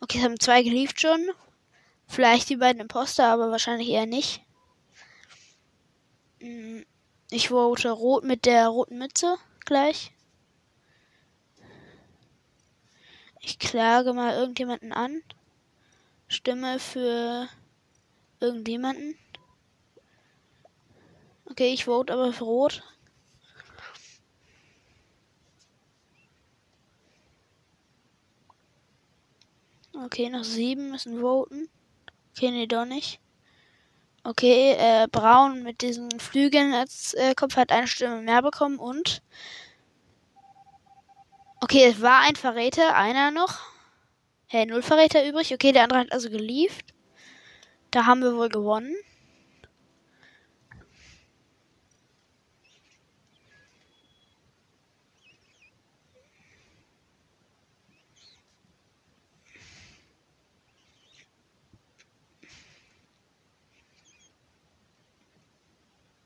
Okay, 0.00 0.18
es 0.18 0.24
haben 0.24 0.38
zwei 0.38 0.62
geliefert 0.62 1.00
schon. 1.00 1.30
Vielleicht 2.06 2.48
die 2.48 2.56
beiden 2.56 2.80
Imposter, 2.80 3.26
aber 3.26 3.50
wahrscheinlich 3.50 3.88
eher 3.88 4.06
nicht. 4.06 4.42
Mm, 6.40 6.82
ich 7.30 7.48
vote 7.48 7.90
rot 7.90 8.24
mit 8.24 8.44
der 8.44 8.68
roten 8.68 8.98
Mütze 8.98 9.36
gleich. 9.64 10.12
Ich 13.40 13.58
klage 13.58 14.12
mal 14.12 14.34
irgendjemanden 14.34 14.92
an. 14.92 15.22
Stimme 16.28 16.78
für 16.78 17.48
irgendjemanden. 18.40 19.16
Okay, 21.50 21.72
ich 21.72 21.84
vote 21.84 22.12
aber 22.12 22.32
für 22.32 22.44
Rot. 22.44 22.82
Okay, 30.04 30.28
noch 30.28 30.44
sieben 30.44 30.90
müssen 30.90 31.20
voten. 31.20 31.68
Okay, 32.32 32.50
nee, 32.50 32.66
doch 32.66 32.84
nicht. 32.84 33.20
Okay, 34.24 34.72
äh, 34.72 35.06
Braun 35.10 35.62
mit 35.62 35.82
diesen 35.82 36.10
Flügeln 36.18 36.74
als 36.74 37.14
äh, 37.14 37.34
Kopf 37.34 37.56
hat 37.56 37.70
eine 37.70 37.86
Stimme 37.86 38.20
mehr 38.20 38.42
bekommen 38.42 38.78
und. 38.78 39.22
Okay, 41.60 41.84
es 41.84 42.02
war 42.02 42.20
ein 42.22 42.36
Verräter, 42.36 42.94
einer 42.94 43.30
noch. 43.30 43.60
Hey, 44.48 44.66
null 44.66 44.82
Verräter 44.82 45.26
übrig. 45.26 45.54
Okay, 45.54 45.72
der 45.72 45.84
andere 45.84 46.00
hat 46.00 46.12
also 46.12 46.28
gelieft. 46.28 46.92
Da 47.90 48.06
haben 48.06 48.20
wir 48.20 48.36
wohl 48.36 48.48
gewonnen. 48.48 48.94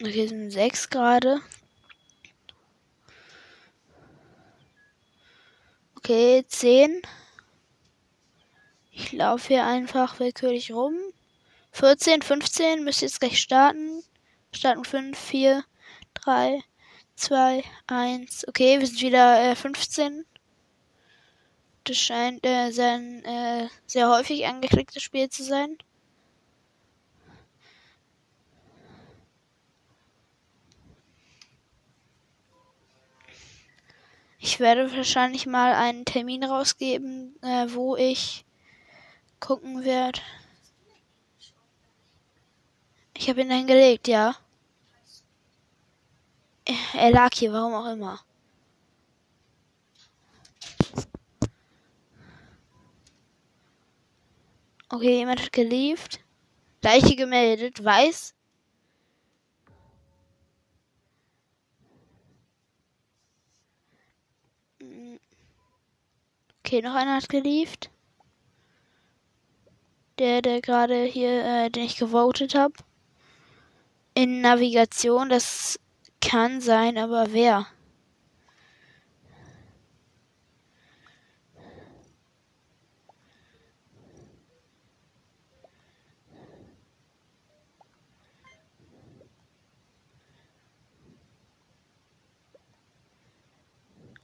Okay, 0.03 0.27
sind 0.27 0.51
sechs 0.51 0.89
gerade. 0.89 1.43
Okay, 5.97 6.43
zehn. 6.49 7.03
Ich 8.91 9.13
laufe 9.13 9.49
hier 9.49 9.67
einfach 9.67 10.19
willkürlich 10.19 10.73
rum. 10.73 10.95
14, 11.73 12.23
15 12.23 12.83
müsste 12.83 13.05
jetzt 13.05 13.21
gleich 13.21 13.39
starten. 13.39 14.03
Starten 14.53 14.85
5, 14.85 15.19
4, 15.19 15.65
3, 16.15 16.63
2, 17.17 17.63
1. 17.87 18.49
Okay, 18.49 18.81
wir 18.81 18.87
sind 18.87 19.03
wieder 19.03 19.51
äh, 19.51 19.55
15. 19.55 20.25
Das 21.85 21.99
scheint 21.99 22.47
äh, 22.47 22.71
sein 22.71 23.23
äh, 23.25 23.69
sehr 23.87 24.09
häufig 24.09 24.47
angeklicktes 24.47 25.03
Spiel 25.03 25.29
zu 25.29 25.45
sein. 25.45 25.77
Ich 34.43 34.59
werde 34.59 34.91
wahrscheinlich 34.97 35.47
mal 35.47 35.75
einen 35.75 36.07
Termin 36.07 36.43
rausgeben, 36.43 37.37
äh, 37.43 37.67
wo 37.69 37.95
ich 37.97 38.47
gucken 39.39 39.85
werde. 39.85 40.21
Ich 43.15 43.29
habe 43.29 43.43
ihn 43.43 43.51
dann 43.51 43.67
gelegt, 43.67 44.09
ja. 44.09 44.35
Er 46.95 47.11
lag 47.11 47.35
hier, 47.35 47.53
warum 47.53 47.75
auch 47.75 47.93
immer. 47.93 48.21
Okay, 54.89 55.19
jemand 55.19 55.43
hat 55.43 55.53
gelieft. 55.53 56.21
Leiche 56.81 57.15
gemeldet, 57.15 57.85
weiß. 57.85 58.35
Okay, 66.71 66.83
noch 66.83 66.95
einer 66.95 67.17
hat 67.17 67.29
gelieft. 67.29 67.91
Der, 70.21 70.41
der 70.41 70.61
gerade 70.61 71.03
hier, 71.03 71.45
äh, 71.45 71.69
den 71.69 71.83
ich 71.83 71.97
gewotet 71.97 72.55
habe. 72.55 72.75
In 74.15 74.41
Navigation, 74.41 75.31
das 75.31 75.81
kann 76.21 76.61
sein, 76.61 76.97
aber 76.97 77.33
wer? 77.33 77.67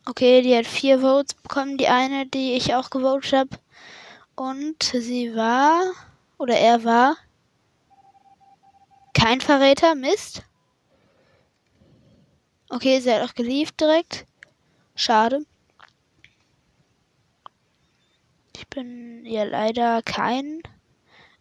Okay, 0.09 0.41
die 0.41 0.57
hat 0.57 0.69
vier 0.69 1.01
Votes 1.01 1.35
bekommen, 1.35 1.79
die 1.79 1.89
eine, 1.89 2.27
die 2.27 2.53
ich 2.53 2.77
auch 2.77 2.91
gewotet 2.91 3.33
habe. 3.33 3.59
Und 4.37 4.81
sie 4.85 5.35
war, 5.35 5.83
oder 6.39 6.57
er 6.57 6.85
war, 6.85 7.17
kein 9.15 9.41
Verräter, 9.41 9.97
Mist. 9.97 10.45
Okay, 12.69 13.01
sie 13.01 13.13
hat 13.13 13.29
auch 13.29 13.35
geliefert 13.35 13.81
direkt. 13.81 14.27
Schade. 14.95 15.45
Ich 18.57 18.69
bin 18.69 19.25
ja 19.27 19.43
leider 19.43 20.03
kein 20.03 20.63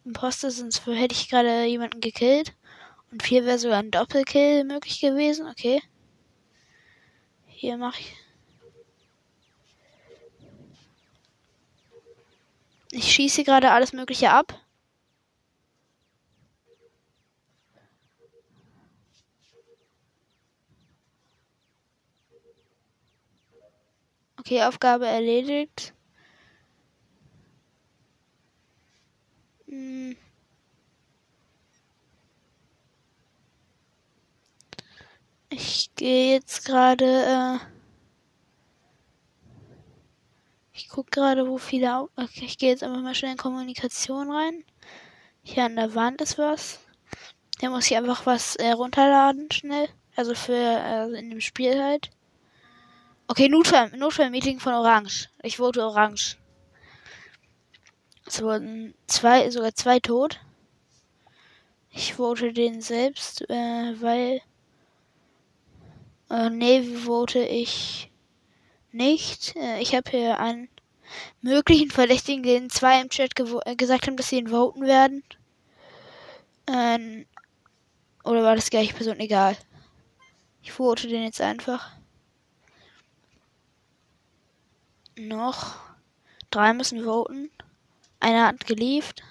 Imposter, 0.04 0.50
sonst 0.50 0.84
hätte 0.86 1.14
ich 1.14 1.28
gerade 1.28 1.66
jemanden 1.66 2.00
gekillt. 2.00 2.56
Und 3.12 3.24
hier 3.24 3.44
wäre 3.44 3.60
sogar 3.60 3.78
ein 3.78 3.92
Doppelkill 3.92 4.64
möglich 4.64 5.00
gewesen. 5.00 5.46
Okay. 5.46 5.80
Hier 7.46 7.76
mache 7.76 8.00
ich 8.00 8.25
Ich 12.96 13.12
schieße 13.12 13.44
gerade 13.44 13.72
alles 13.72 13.92
Mögliche 13.92 14.30
ab. 14.30 14.58
Okay, 24.38 24.62
Aufgabe 24.62 25.06
erledigt. 25.06 25.92
Hm. 29.68 30.16
Ich 35.50 35.90
gehe 35.96 36.32
jetzt 36.36 36.64
gerade. 36.64 37.60
Äh 37.60 37.75
Ich 40.78 40.90
gucke 40.90 41.10
gerade, 41.10 41.48
wo 41.48 41.56
viele. 41.56 42.02
Okay, 42.16 42.44
ich 42.44 42.58
gehe 42.58 42.68
jetzt 42.68 42.82
einfach 42.82 43.00
mal 43.00 43.14
schnell 43.14 43.32
in 43.32 43.38
Kommunikation 43.38 44.30
rein. 44.30 44.62
Hier 45.42 45.64
an 45.64 45.76
der 45.76 45.94
Wand 45.94 46.20
ist 46.20 46.36
was. 46.36 46.80
Der 47.62 47.70
muss 47.70 47.86
hier 47.86 47.96
einfach 47.96 48.26
was 48.26 48.56
äh, 48.56 48.72
runterladen, 48.72 49.50
schnell. 49.50 49.88
Also 50.16 50.34
für 50.34 50.52
äh, 50.52 51.18
in 51.18 51.30
dem 51.30 51.40
Spiel 51.40 51.82
halt. 51.82 52.10
Okay, 53.26 53.48
Notfall, 53.48 53.90
Notfallmeeting 53.96 54.60
von 54.60 54.74
Orange. 54.74 55.30
Ich 55.42 55.56
vote 55.56 55.82
Orange. 55.82 56.36
Es 58.26 58.42
wurden 58.42 58.94
zwei, 59.06 59.48
sogar 59.50 59.74
zwei 59.74 59.98
tot. 59.98 60.40
Ich 61.90 62.12
vote 62.12 62.52
den 62.52 62.82
selbst, 62.82 63.48
äh, 63.48 63.94
weil. 64.02 64.42
Äh, 66.28 66.50
nee, 66.50 66.82
vote 66.82 67.38
ich 67.38 68.10
nicht. 68.96 69.54
Äh, 69.56 69.80
ich 69.80 69.94
habe 69.94 70.10
hier 70.10 70.40
einen 70.40 70.68
möglichen 71.40 71.90
Verdächtigen, 71.90 72.42
den 72.42 72.70
zwei 72.70 73.00
im 73.00 73.08
Chat 73.08 73.38
äh, 73.38 73.76
gesagt 73.76 74.06
haben, 74.06 74.16
dass 74.16 74.28
sie 74.28 74.38
ihn 74.38 74.48
voten 74.48 74.82
werden. 74.82 75.22
Ähm, 76.66 77.26
oder 78.24 78.42
war 78.42 78.56
das 78.56 78.70
gleiche 78.70 78.94
Person? 78.94 79.20
Egal. 79.20 79.56
Ich 80.62 80.72
vote 80.72 81.06
den 81.06 81.22
jetzt 81.22 81.40
einfach. 81.40 81.92
Noch 85.16 85.76
drei 86.50 86.72
müssen 86.72 87.04
voten. 87.04 87.50
Einer 88.18 88.48
hat 88.48 88.66
geliefert. 88.66 89.22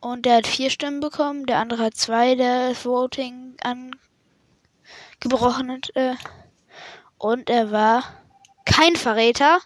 Und 0.00 0.26
der 0.26 0.38
hat 0.38 0.46
vier 0.46 0.70
Stimmen 0.70 1.00
bekommen. 1.00 1.46
Der 1.46 1.58
andere 1.58 1.84
hat 1.84 1.94
zwei, 1.94 2.34
der 2.34 2.74
Voting 2.84 3.56
angebrochen 5.20 5.70
hat. 5.70 5.94
Äh, 5.94 6.16
und 7.20 7.50
er 7.50 7.70
war 7.70 8.02
kein 8.64 8.96
Verräter. 8.96 9.60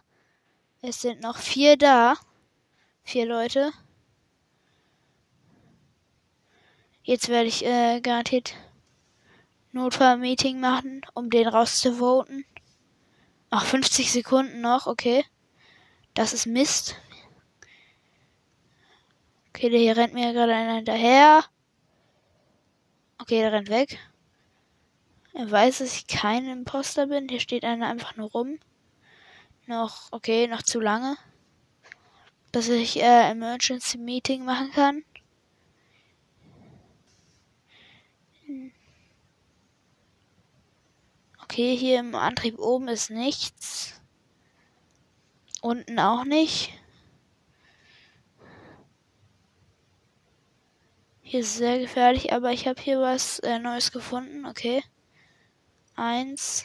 Es 0.83 1.01
sind 1.01 1.23
noch 1.23 1.38
vier 1.38 1.77
da. 1.77 2.14
Vier 3.05 3.27
Leute. 3.27 3.73
Jetzt 7.05 7.29
werde 7.29 7.49
ich 7.49 7.64
äh, 7.64 8.01
garantiert 8.01 8.55
Notfallmeeting 9.71 10.59
machen, 10.59 11.03
um 11.14 11.31
den 11.31 11.47
rauszuvoten. 11.47 12.45
Ach, 13.51 13.64
50 13.64 14.11
Sekunden 14.11 14.61
noch, 14.61 14.88
okay. 14.88 15.25
Das 16.14 16.33
ist 16.33 16.47
Mist. 16.47 16.97
Okay, 19.51 19.71
der 19.71 19.79
hier 19.79 19.97
rennt 19.97 20.14
mir 20.14 20.33
gerade 20.33 20.55
einer 20.55 20.75
hinterher. 20.75 21.45
Okay, 23.19 23.40
der 23.40 23.53
rennt 23.53 23.69
weg. 23.69 23.99
Er 25.35 25.51
weiß, 25.51 25.79
dass 25.79 25.97
ich 25.97 26.07
kein 26.07 26.47
Imposter 26.47 27.09
bin. 27.09 27.29
Hier 27.29 27.40
steht 27.40 27.64
einer 27.64 27.88
einfach 27.88 28.14
nur 28.16 28.31
rum. 28.31 28.61
Noch, 29.66 30.12
okay, 30.12 30.47
noch 30.47 30.62
zu 30.62 30.79
lange. 30.79 31.16
Dass 32.53 32.68
ich 32.68 33.03
äh, 33.03 33.31
Emergency 33.31 33.99
Meeting 33.99 34.44
machen 34.44 34.70
kann. 34.73 35.05
Okay, 41.42 41.77
hier 41.77 41.99
im 41.99 42.14
Antrieb 42.14 42.59
oben 42.61 42.87
ist 42.87 43.11
nichts. 43.11 44.01
Unten 45.61 45.99
auch 45.99 46.25
nicht. 46.25 46.73
Hier 51.23 51.40
ist 51.40 51.57
sehr 51.57 51.81
gefährlich, 51.81 52.33
aber 52.33 52.53
ich 52.53 52.68
habe 52.68 52.81
hier 52.81 53.01
was 53.01 53.40
äh, 53.40 53.59
Neues 53.59 53.90
gefunden. 53.90 54.47
Okay. 54.47 54.85
Eins, 55.97 56.65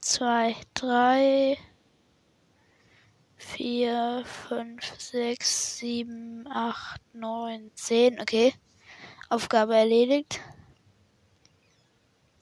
zwei, 0.00 0.54
drei, 0.74 1.58
vier, 3.36 4.24
fünf, 4.24 4.84
sechs, 4.98 5.78
sieben, 5.78 6.46
acht, 6.48 7.00
neun, 7.14 7.70
zehn. 7.74 8.20
Okay. 8.20 8.54
Aufgabe 9.28 9.76
erledigt. 9.76 10.40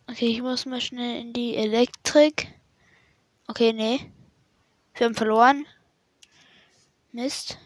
Okay, 0.07 0.29
ich 0.29 0.43
muss 0.43 0.67
mal 0.67 0.81
schnell 0.81 1.21
in 1.21 1.33
die 1.33 1.55
Elektrik. 1.57 2.49
Okay, 3.47 3.73
nee. 3.73 4.11
Wir 4.95 5.07
haben 5.07 5.15
verloren. 5.15 5.67
Mist. 7.13 7.59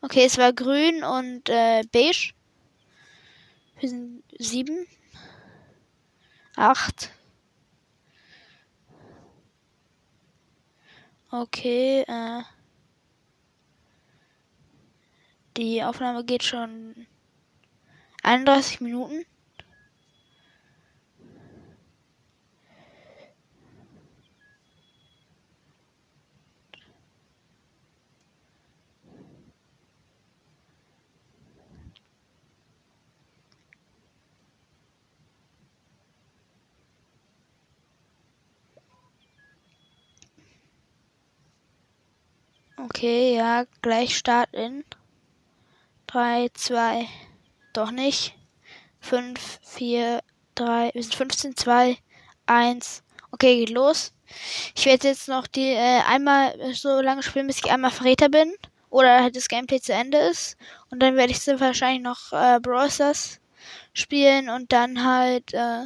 Okay, 0.00 0.24
es 0.24 0.38
war 0.38 0.52
grün 0.52 1.04
und 1.04 1.48
äh, 1.48 1.82
beige. 1.92 2.34
Wir 3.80 3.88
sind 3.88 4.22
sieben. 4.38 4.86
Acht. 6.56 7.10
Okay, 11.30 12.04
äh. 12.06 12.42
Die 15.56 15.82
Aufnahme 15.82 16.24
geht 16.24 16.42
schon 16.42 17.06
31 18.22 18.80
Minuten. 18.80 19.24
Okay, 42.84 43.34
ja, 43.34 43.64
gleich 43.80 44.14
Start 44.14 44.52
in 44.52 44.84
3, 46.06 46.50
2, 46.52 47.08
doch 47.72 47.90
nicht. 47.90 48.36
5, 49.00 49.58
4, 49.62 50.20
3, 50.54 50.90
wir 50.92 51.02
sind 51.02 51.14
15, 51.14 51.56
2, 51.56 51.96
1. 52.44 53.02
Okay, 53.30 53.60
geht 53.60 53.70
los. 53.70 54.12
Ich 54.74 54.84
werde 54.84 55.08
jetzt 55.08 55.28
noch 55.28 55.46
die 55.46 55.70
äh, 55.70 56.02
einmal 56.06 56.74
so 56.74 57.00
lange 57.00 57.22
spielen, 57.22 57.46
bis 57.46 57.64
ich 57.64 57.72
einmal 57.72 57.90
Verräter 57.90 58.28
bin. 58.28 58.52
Oder 58.90 59.22
halt 59.22 59.34
das 59.34 59.48
Gameplay 59.48 59.80
zu 59.80 59.94
Ende 59.94 60.18
ist. 60.18 60.58
Und 60.90 61.00
dann 61.00 61.16
werde 61.16 61.32
ich 61.32 61.40
so 61.40 61.58
wahrscheinlich 61.58 62.02
noch 62.02 62.34
äh, 62.34 62.60
Brawl 62.60 62.90
spielen 63.94 64.50
und 64.50 64.72
dann 64.72 65.02
halt, 65.02 65.54
äh, 65.54 65.84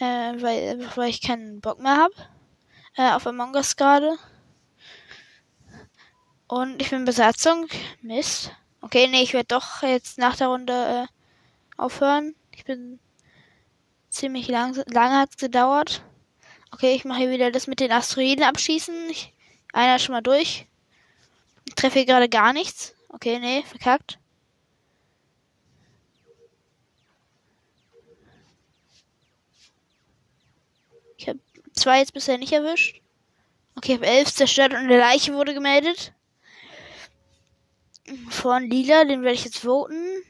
äh, 0.00 0.42
weil, 0.42 0.90
weil 0.96 1.10
ich 1.10 1.22
keinen 1.22 1.60
Bock 1.60 1.78
mehr 1.78 1.96
habe. 1.98 2.14
Äh, 2.96 3.12
auf 3.12 3.28
Among 3.28 3.54
Us 3.54 3.76
gerade. 3.76 4.18
Und 6.52 6.82
ich 6.82 6.90
bin 6.90 7.06
Besatzung. 7.06 7.66
Mist. 8.02 8.52
Okay, 8.82 9.08
nee, 9.08 9.22
ich 9.22 9.32
werde 9.32 9.46
doch 9.46 9.82
jetzt 9.82 10.18
nach 10.18 10.36
der 10.36 10.48
Runde 10.48 11.08
äh, 11.08 11.80
aufhören. 11.80 12.34
Ich 12.54 12.66
bin 12.66 12.98
ziemlich 14.10 14.48
lang, 14.48 14.74
lange 14.88 15.16
hat 15.16 15.30
es 15.30 15.38
gedauert. 15.38 16.02
Okay, 16.70 16.94
ich 16.94 17.06
mache 17.06 17.20
hier 17.20 17.30
wieder 17.30 17.50
das 17.50 17.68
mit 17.68 17.80
den 17.80 17.90
Asteroiden 17.90 18.44
abschießen. 18.44 18.94
Ich, 19.08 19.32
einer 19.72 19.96
ist 19.96 20.02
schon 20.02 20.12
mal 20.12 20.20
durch. 20.20 20.66
Ich 21.64 21.74
treffe 21.74 22.00
hier 22.00 22.06
gerade 22.06 22.28
gar 22.28 22.52
nichts. 22.52 22.94
Okay, 23.08 23.38
nee, 23.38 23.62
verkackt. 23.62 24.18
Ich 31.16 31.28
habe 31.30 31.38
zwei 31.72 32.00
jetzt 32.00 32.12
bisher 32.12 32.36
nicht 32.36 32.52
erwischt. 32.52 33.00
Okay, 33.74 33.92
ich 33.92 33.96
habe 33.96 34.06
elf 34.06 34.34
zerstört 34.34 34.72
und 34.72 34.80
eine 34.80 34.98
Leiche 34.98 35.32
wurde 35.32 35.54
gemeldet 35.54 36.12
von 38.30 38.68
Lila, 38.68 39.04
den 39.04 39.22
werde 39.22 39.34
ich 39.34 39.44
jetzt 39.44 39.58
voten. 39.58 40.22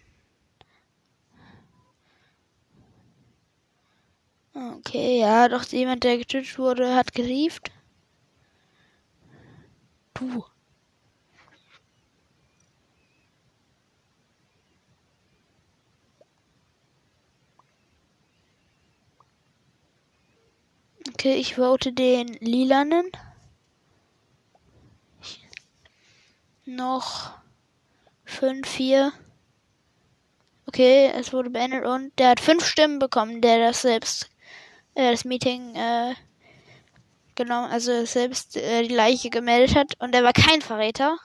Okay, 4.54 5.20
ja, 5.20 5.48
doch 5.48 5.64
jemand, 5.64 6.04
der 6.04 6.18
getötet 6.18 6.58
wurde, 6.58 6.94
hat 6.94 7.14
gerieft. 7.14 7.70
Du. 10.14 10.44
Okay, 21.08 21.34
ich 21.34 21.54
vote 21.56 21.92
den 21.92 22.28
Lilanen. 22.40 23.10
Noch 26.64 27.41
5, 28.32 28.68
4. 28.68 29.12
Okay, 30.66 31.12
es 31.14 31.32
wurde 31.32 31.50
beendet 31.50 31.84
und 31.84 32.18
der 32.18 32.30
hat 32.30 32.40
fünf 32.40 32.64
Stimmen 32.64 32.98
bekommen, 32.98 33.40
der 33.40 33.58
das 33.58 33.82
selbst, 33.82 34.30
äh, 34.94 35.10
das 35.10 35.24
Meeting, 35.24 35.74
äh, 35.74 36.14
genommen, 37.34 37.70
also 37.70 38.04
selbst 38.04 38.56
äh, 38.56 38.82
die 38.82 38.94
Leiche 38.94 39.30
gemeldet 39.30 39.76
hat 39.76 39.94
und 40.00 40.14
er 40.14 40.24
war 40.24 40.32
kein 40.32 40.62
Verräter. 40.62 41.16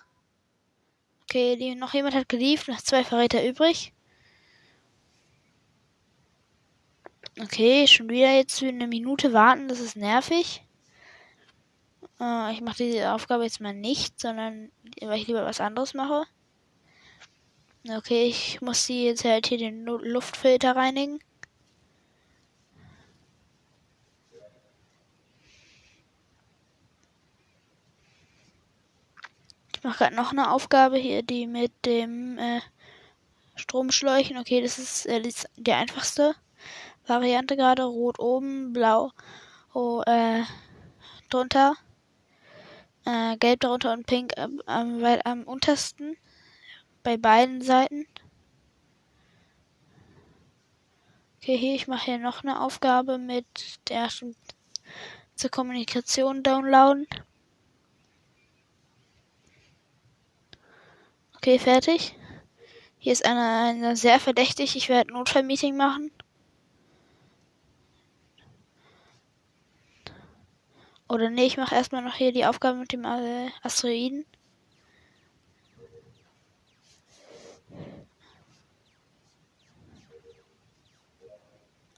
Okay, 1.24 1.56
die, 1.58 1.76
noch 1.76 1.94
jemand 1.94 2.16
hat 2.16 2.30
geliefert, 2.30 2.70
noch 2.70 2.82
zwei 2.82 3.04
Verräter 3.04 3.46
übrig. 3.46 3.94
Okay, 7.40 7.86
schon 7.88 8.10
wieder 8.10 8.34
jetzt 8.34 8.60
für 8.60 8.68
eine 8.68 8.88
Minute 8.88 9.34
warten, 9.34 9.68
das 9.68 9.80
ist 9.80 9.96
nervig. 9.96 10.64
Äh, 12.20 12.54
ich 12.54 12.62
mache 12.62 12.78
diese 12.78 13.12
Aufgabe 13.12 13.44
jetzt 13.44 13.62
mal 13.62 13.74
nicht, 13.74 14.20
sondern 14.20 14.72
weil 15.02 15.20
ich 15.20 15.28
lieber 15.28 15.46
was 15.46 15.62
anderes 15.62 15.94
mache. 15.94 16.26
Okay, 17.90 18.26
ich 18.28 18.60
muss 18.62 18.86
sie 18.86 19.06
jetzt 19.06 19.24
halt 19.24 19.48
hier 19.48 19.58
den 19.58 19.86
Luftfilter 19.86 20.76
reinigen. 20.76 21.20
Ich 29.74 29.84
mache 29.84 30.00
gerade 30.00 30.16
noch 30.16 30.32
eine 30.32 30.52
Aufgabe 30.52 30.98
hier, 30.98 31.24
die 31.24 31.48
mit 31.48 31.72
dem 31.86 32.38
äh, 32.38 32.60
Stromschläuchen. 33.56 34.38
Okay, 34.38 34.62
das 34.62 34.80
ist 34.80 35.06
äh, 35.06 35.22
die 35.56 35.74
einfachste 35.74 36.36
Variante 37.06 37.56
gerade. 37.56 37.84
Rot 37.84 38.20
oben, 38.20 38.74
blau 38.74 39.12
oh, 39.74 40.02
äh, 40.06 40.44
drunter, 41.30 41.76
äh, 43.06 43.38
gelb 43.38 43.62
darunter 43.62 43.94
und 43.94 44.08
pink 44.08 44.38
am, 44.38 44.62
am, 44.66 45.04
am 45.24 45.44
untersten 45.44 46.18
bei 47.04 47.18
beiden 47.18 47.62
Seiten. 47.62 48.06
Okay, 51.38 51.58
hier, 51.58 51.76
ich 51.76 51.88
mache 51.88 52.06
hier 52.06 52.18
noch 52.18 52.44
eine 52.44 52.62
Aufgabe 52.62 53.18
mit 53.18 53.46
der 53.90 54.10
zur 55.36 55.52
Kommunikation 55.52 56.44
downloaden. 56.44 57.08
Okay, 61.38 61.60
fertig. 61.60 62.16
Hier 63.00 63.14
ist 63.14 63.26
einer, 63.26 63.70
einer 63.70 63.96
sehr 63.96 64.20
verdächtig. 64.20 64.76
Ich 64.76 64.90
werde 64.90 65.14
Notfallmeeting 65.14 65.78
machen. 65.78 66.12
Oder 71.08 71.30
nee, 71.30 71.46
ich 71.46 71.56
mache 71.56 71.76
erstmal 71.76 72.02
noch 72.02 72.16
hier 72.16 72.34
die 72.34 72.46
Aufgabe 72.46 72.80
mit 72.80 72.92
dem 72.92 73.06
äh, 73.06 73.50
Asteroiden. 73.64 74.26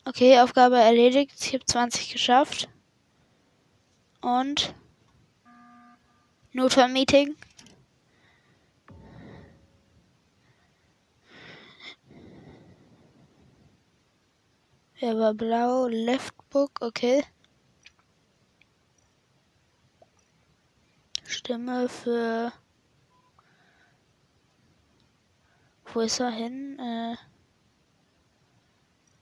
Okay, 0.10 0.40
Aufgabe 0.40 0.78
erledigt. 0.78 1.36
Ich 1.40 1.54
habe 1.54 1.64
20 1.64 2.12
geschafft. 2.12 2.68
Und 4.22 4.74
Notfallmeeting. 6.52 7.36
Wer 15.00 15.20
war 15.20 15.36
blau? 15.36 15.86
Left 15.86 16.34
Book, 16.50 16.72
okay. 16.82 17.24
Stimme 21.24 21.88
für. 21.88 22.52
Wo 25.94 26.00
ist 26.00 26.20
er 26.20 26.32
hin? 26.32 26.80
Äh 26.80 27.29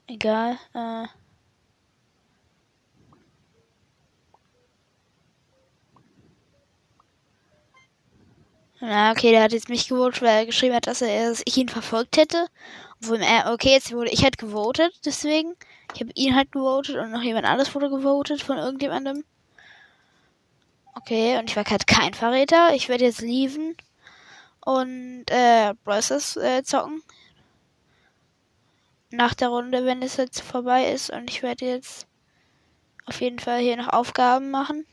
egal. 0.08 0.58
Äh, 0.74 1.06
Na, 8.80 9.10
okay, 9.10 9.32
der 9.32 9.42
hat 9.42 9.52
jetzt 9.52 9.68
mich 9.68 9.88
gewotet, 9.88 10.22
weil 10.22 10.28
er 10.38 10.46
geschrieben 10.46 10.74
hat, 10.74 10.86
dass 10.86 11.02
er 11.02 11.28
dass 11.30 11.42
ich 11.44 11.56
ihn 11.56 11.68
verfolgt 11.68 12.16
hätte. 12.16 12.46
Obwohl 13.00 13.20
er, 13.22 13.52
okay, 13.52 13.72
jetzt 13.72 13.92
wurde 13.92 14.10
ich 14.10 14.22
halt 14.22 14.38
gewotet, 14.38 14.92
deswegen. 15.04 15.54
Ich 15.94 16.00
habe 16.00 16.12
ihn 16.14 16.36
halt 16.36 16.52
gewotet 16.52 16.96
und 16.96 17.10
noch 17.10 17.22
jemand 17.22 17.46
anderes 17.46 17.74
wurde 17.74 17.90
gewotet 17.90 18.42
von 18.42 18.58
irgendjemandem. 18.58 19.24
Okay, 20.94 21.38
und 21.38 21.48
ich 21.48 21.56
war 21.56 21.64
halt 21.64 21.86
kein 21.86 22.14
Verräter. 22.14 22.74
Ich 22.74 22.88
werde 22.88 23.04
jetzt 23.04 23.20
lieben 23.20 23.76
und 24.64 25.24
äh, 25.30 25.74
Bros. 25.84 26.36
Äh, 26.36 26.62
zocken. 26.64 27.02
Nach 29.10 29.34
der 29.34 29.48
Runde, 29.48 29.84
wenn 29.84 30.02
es 30.02 30.16
jetzt 30.16 30.40
vorbei 30.40 30.92
ist. 30.92 31.10
Und 31.10 31.30
ich 31.30 31.42
werde 31.42 31.66
jetzt 31.66 32.06
auf 33.06 33.20
jeden 33.20 33.38
Fall 33.38 33.60
hier 33.60 33.76
noch 33.76 33.88
Aufgaben 33.88 34.50
machen. 34.50 34.86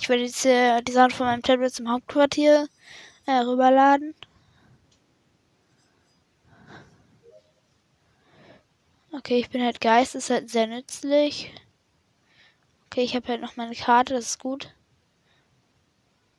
Ich 0.00 0.08
werde 0.08 0.22
jetzt 0.22 0.44
äh, 0.46 0.82
die 0.82 0.92
Sachen 0.92 1.10
von 1.10 1.26
meinem 1.26 1.42
Tablet 1.42 1.74
zum 1.74 1.90
Hauptquartier 1.90 2.68
äh, 3.26 3.32
rüberladen. 3.32 4.14
Okay, 9.12 9.38
ich 9.40 9.50
bin 9.50 9.62
halt 9.62 9.80
Geist, 9.80 10.14
ist 10.14 10.30
halt 10.30 10.48
sehr 10.50 10.66
nützlich. 10.66 11.52
Okay, 12.86 13.02
ich 13.02 13.14
habe 13.16 13.28
halt 13.28 13.40
noch 13.40 13.56
meine 13.56 13.74
Karte, 13.74 14.14
das 14.14 14.26
ist 14.26 14.38
gut. 14.38 14.74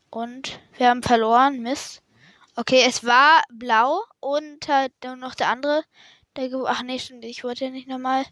Und 0.10 0.60
wir 0.78 0.90
haben 0.90 1.04
verloren, 1.04 1.62
Mist. 1.62 2.02
Okay, 2.56 2.84
es 2.86 3.06
war 3.06 3.44
blau 3.50 4.02
und 4.20 4.68
halt 4.68 4.94
noch 5.18 5.36
der 5.36 5.50
andere. 5.50 5.84
Der 6.38 6.50
Ach 6.66 6.84
nee, 6.84 6.98
stimmt, 7.00 7.26
ich 7.26 7.44
wollte 7.44 7.66
ja 7.66 7.72
nicht 7.72 7.88
nochmal. 7.88 8.26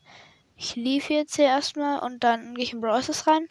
Ich 0.55 0.75
lief 0.75 1.09
jetzt 1.09 1.35
hier 1.35 1.45
erstmal 1.45 1.99
und 1.99 2.23
dann 2.23 2.55
gehe 2.55 2.63
ich 2.63 2.73
in 2.73 2.81
Browsers 2.81 3.27
rein. 3.27 3.47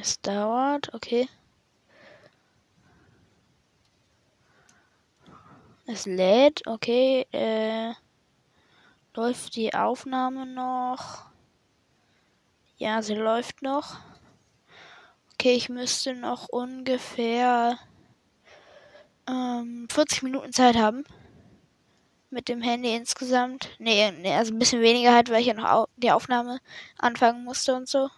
Es 0.00 0.20
dauert, 0.20 0.94
okay. 0.94 1.28
Es 5.86 6.06
lädt, 6.06 6.66
okay. 6.66 7.26
Äh, 7.32 7.92
läuft 9.14 9.56
die 9.56 9.74
Aufnahme 9.74 10.46
noch? 10.46 11.26
Ja, 12.76 13.02
sie 13.02 13.14
läuft 13.14 13.62
noch. 13.62 13.98
Okay, 15.34 15.54
ich 15.54 15.68
müsste 15.68 16.14
noch 16.14 16.48
ungefähr 16.48 17.78
ähm, 19.30 19.86
40 19.90 20.22
Minuten 20.22 20.52
Zeit 20.52 20.76
haben. 20.76 21.04
Mit 22.30 22.48
dem 22.48 22.62
Handy 22.62 22.94
insgesamt. 22.94 23.70
Nee, 23.78 24.10
nee, 24.12 24.34
also 24.34 24.52
ein 24.52 24.58
bisschen 24.58 24.82
weniger 24.82 25.12
halt, 25.14 25.30
weil 25.30 25.40
ich 25.40 25.46
ja 25.48 25.54
noch 25.54 25.64
au 25.64 25.86
die 25.96 26.12
Aufnahme 26.12 26.60
anfangen 26.98 27.44
musste 27.44 27.74
und 27.74 27.88
so. 27.88 28.08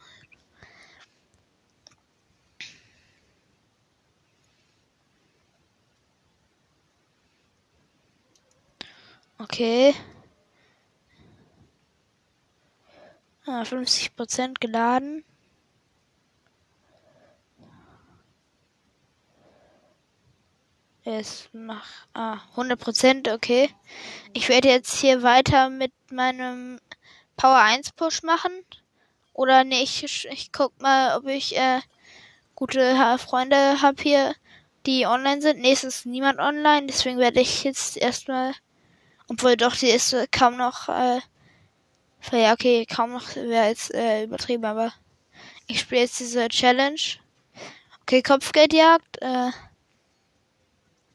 Okay. 9.40 9.94
Ah, 13.46 13.64
50% 13.64 14.60
geladen. 14.60 15.24
Es 21.04 21.48
macht 21.52 22.08
ah, 22.14 22.38
100%, 22.56 23.34
okay. 23.34 23.70
Ich 24.32 24.48
werde 24.48 24.68
jetzt 24.68 25.00
hier 25.00 25.22
weiter 25.22 25.68
mit 25.68 25.92
meinem 26.10 26.80
Power 27.36 27.58
1 27.58 27.92
Push 27.92 28.22
machen. 28.22 28.52
Oder 29.32 29.64
nee, 29.64 29.82
ich, 29.82 30.26
ich 30.30 30.52
guck 30.52 30.80
mal, 30.80 31.16
ob 31.16 31.26
ich 31.26 31.56
äh, 31.56 31.80
gute 32.54 33.18
Freunde 33.18 33.82
habe 33.82 34.02
hier, 34.02 34.34
die 34.86 35.06
online 35.06 35.42
sind. 35.42 35.60
Nee, 35.60 35.72
ist 35.72 36.06
niemand 36.06 36.38
online, 36.38 36.86
deswegen 36.86 37.18
werde 37.18 37.40
ich 37.40 37.64
jetzt 37.64 37.96
erstmal 37.96 38.54
obwohl 39.32 39.56
doch, 39.56 39.74
die 39.74 39.88
ist 39.88 40.12
äh, 40.12 40.26
kaum 40.30 40.58
noch, 40.58 40.90
äh, 40.90 41.20
ja, 42.32 42.52
okay, 42.52 42.84
kaum 42.84 43.12
noch, 43.12 43.34
wäre 43.34 43.68
jetzt 43.68 43.92
äh, 43.94 44.24
übertrieben, 44.24 44.66
aber 44.66 44.92
ich 45.66 45.80
spiele 45.80 46.02
jetzt 46.02 46.20
diese 46.20 46.48
Challenge. 46.48 47.00
Okay, 48.02 48.20
Kopfgeldjagd, 48.20 49.22
äh, 49.22 49.50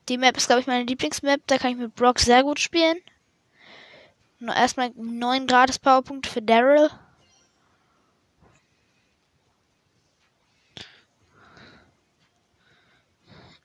die 0.10 0.18
Map 0.18 0.38
ist, 0.38 0.48
glaube 0.48 0.62
ich, 0.62 0.68
meine 0.68 0.86
Lieblingsmap, 0.86 1.42
da 1.48 1.58
kann 1.58 1.72
ich 1.72 1.78
mit 1.78 1.96
Brock 1.96 2.20
sehr 2.20 2.44
gut 2.44 2.60
spielen. 2.60 2.98
Nur 4.40 4.56
erstmal 4.56 4.92
9 4.96 5.48
gratis 5.48 5.80
Powerpunkte 5.80 6.30
für 6.30 6.42
Daryl. 6.42 6.90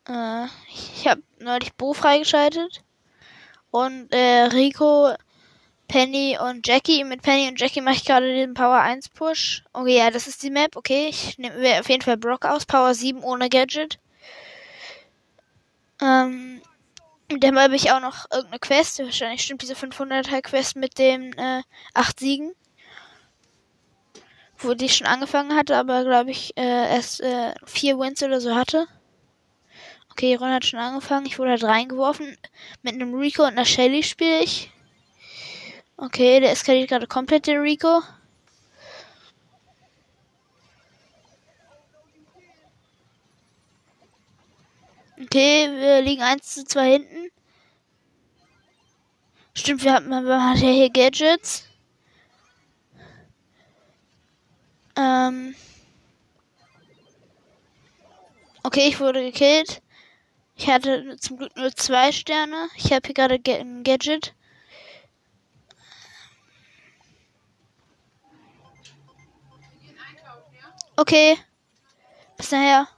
Äh, 0.09 0.47
ich 0.69 1.07
habe 1.07 1.23
neulich 1.39 1.75
Bo 1.75 1.93
freigeschaltet. 1.93 2.83
Und 3.71 4.13
äh, 4.13 4.45
Rico, 4.45 5.15
Penny 5.89 6.39
und 6.39 6.67
Jackie. 6.67 7.05
Mit 7.05 7.23
Penny 7.23 7.49
und 7.49 7.61
Jackie 7.61 7.81
mache 7.83 7.97
ich 7.97 8.05
gerade 8.05 8.33
den 8.33 8.55
Power 8.55 8.81
1 8.81 9.11
Push. 9.11 9.65
Okay, 9.73 9.99
ja, 9.99 10.11
das 10.11 10.27
ist 10.27 10.43
die 10.43 10.51
Map. 10.51 10.77
Okay, 10.77 11.09
ich 11.09 11.39
nehme 11.39 11.81
auf 11.81 11.89
jeden 11.89 12.03
Fall 12.03 12.17
Brock 12.17 12.45
aus. 12.47 12.67
Power 12.67 12.95
7 12.95 13.23
ohne 13.23 13.49
Gadget. 13.49 13.99
Ähm, 16.03 16.61
dem 17.31 17.59
habe 17.59 17.77
ich 17.77 17.93
auch 17.93 18.01
noch 18.01 18.31
irgendeine 18.31 18.59
Quest. 18.59 18.99
Wahrscheinlich 18.99 19.43
stimmt 19.43 19.63
diese 19.63 19.75
500er 19.75 20.43
Quest 20.43 20.77
mit 20.77 20.99
den 20.99 21.33
äh, 21.39 21.63
8 21.95 22.19
Siegen. 22.19 22.55
Wo 24.59 24.75
die 24.75 24.89
schon 24.89 25.07
angefangen 25.07 25.57
hatte, 25.57 25.77
aber 25.77 26.05
glaube 26.05 26.31
ich 26.31 26.57
äh, 26.57 26.95
erst 26.95 27.21
äh, 27.21 27.55
4 27.65 27.99
Wins 27.99 28.23
oder 28.23 28.41
so 28.41 28.55
hatte. 28.55 28.87
Okay, 30.11 30.35
Runde 30.35 30.55
hat 30.55 30.67
schon 30.67 30.79
angefangen. 30.79 31.27
Ich 31.27 31.39
wurde 31.39 31.53
halt 31.53 31.65
reingeworfen. 31.65 32.37
Mit 32.83 32.95
einem 32.95 33.15
Rico 33.15 33.43
und 33.43 33.53
einer 33.53 33.65
Shelly 33.65 34.03
spiele 34.03 34.43
ich. 34.43 34.71
Okay, 35.97 36.41
der 36.41 36.53
eskaliert 36.53 36.91
gerade 36.91 37.07
komplett, 37.07 37.47
der 37.47 37.63
Rico. 37.63 38.03
Okay, 45.23 45.71
wir 45.71 46.03
liegen 46.03 46.23
1 46.23 46.55
zu 46.55 46.65
2 46.65 46.91
hinten. 46.91 47.31
Stimmt, 49.55 49.85
wir 49.85 49.95
haben, 49.95 50.09
man 50.09 50.51
hat 50.51 50.59
ja 50.59 50.71
hier 50.71 50.91
Gadgets. 50.91 51.69
Ähm. 54.97 55.55
Okay, 58.63 58.89
ich 58.89 59.01
wurde 59.01 59.23
gekillt. 59.23 59.83
Ich 60.57 60.69
hatte 60.69 61.17
zum 61.19 61.39
Glück 61.39 61.57
nur 61.57 61.75
zwei 61.75 62.13
Sterne. 62.13 62.69
Ich 62.77 62.93
habe 62.93 63.07
hier 63.07 63.15
gerade 63.15 63.41
ein 63.61 63.83
Gadget. 63.85 64.35
Okay. 70.97 71.37
Bis 72.37 72.51
nachher. 72.51 72.89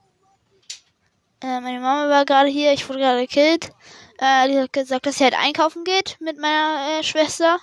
Äh, 1.45 1.61
meine 1.61 1.79
Mama 1.79 2.09
war 2.09 2.25
gerade 2.25 2.49
hier. 2.49 2.73
Ich 2.73 2.89
wurde 2.89 3.01
gerade 3.01 3.21
gekillt. 3.21 3.71
Äh, 4.19 4.49
die 4.49 4.59
hat 4.59 4.73
gesagt, 4.73 5.05
dass 5.05 5.19
sie 5.19 5.25
halt 5.25 5.39
einkaufen 5.39 5.85
geht 5.85 6.17
mit 6.21 6.39
meiner 6.39 7.01
äh, 7.01 7.03
Schwester. 7.03 7.59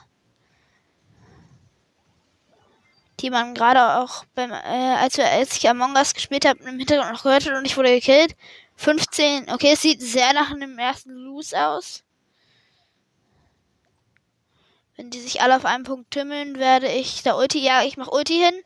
Die 3.19 3.31
man 3.31 3.55
gerade 3.55 3.99
auch 3.99 4.23
beim, 4.35 4.51
äh, 4.51 4.95
als, 4.99 5.17
als 5.17 5.57
ich 5.57 5.67
Among 5.67 5.95
Us 5.95 6.13
gespielt 6.13 6.45
habe, 6.45 6.63
im 6.63 6.77
Hintergrund 6.77 7.11
noch 7.11 7.23
gehört 7.23 7.47
hat 7.47 7.57
und 7.57 7.65
ich 7.65 7.75
wurde 7.75 7.89
gekillt. 7.89 8.35
15. 8.75 9.49
Okay, 9.49 9.71
es 9.73 9.81
sieht 9.81 9.99
sehr 10.01 10.31
nach 10.33 10.51
einem 10.51 10.77
ersten 10.77 11.11
Loose 11.11 11.59
aus. 11.59 12.03
Wenn 14.95 15.09
die 15.09 15.19
sich 15.19 15.41
alle 15.41 15.55
auf 15.55 15.65
einen 15.65 15.85
Punkt 15.85 16.11
tümmeln, 16.11 16.59
werde 16.59 16.87
ich 16.87 17.23
da 17.23 17.35
Ulti. 17.35 17.59
Ja, 17.59 17.81
ich 17.83 17.97
mach 17.97 18.09
Ulti 18.09 18.35
hin. 18.35 18.61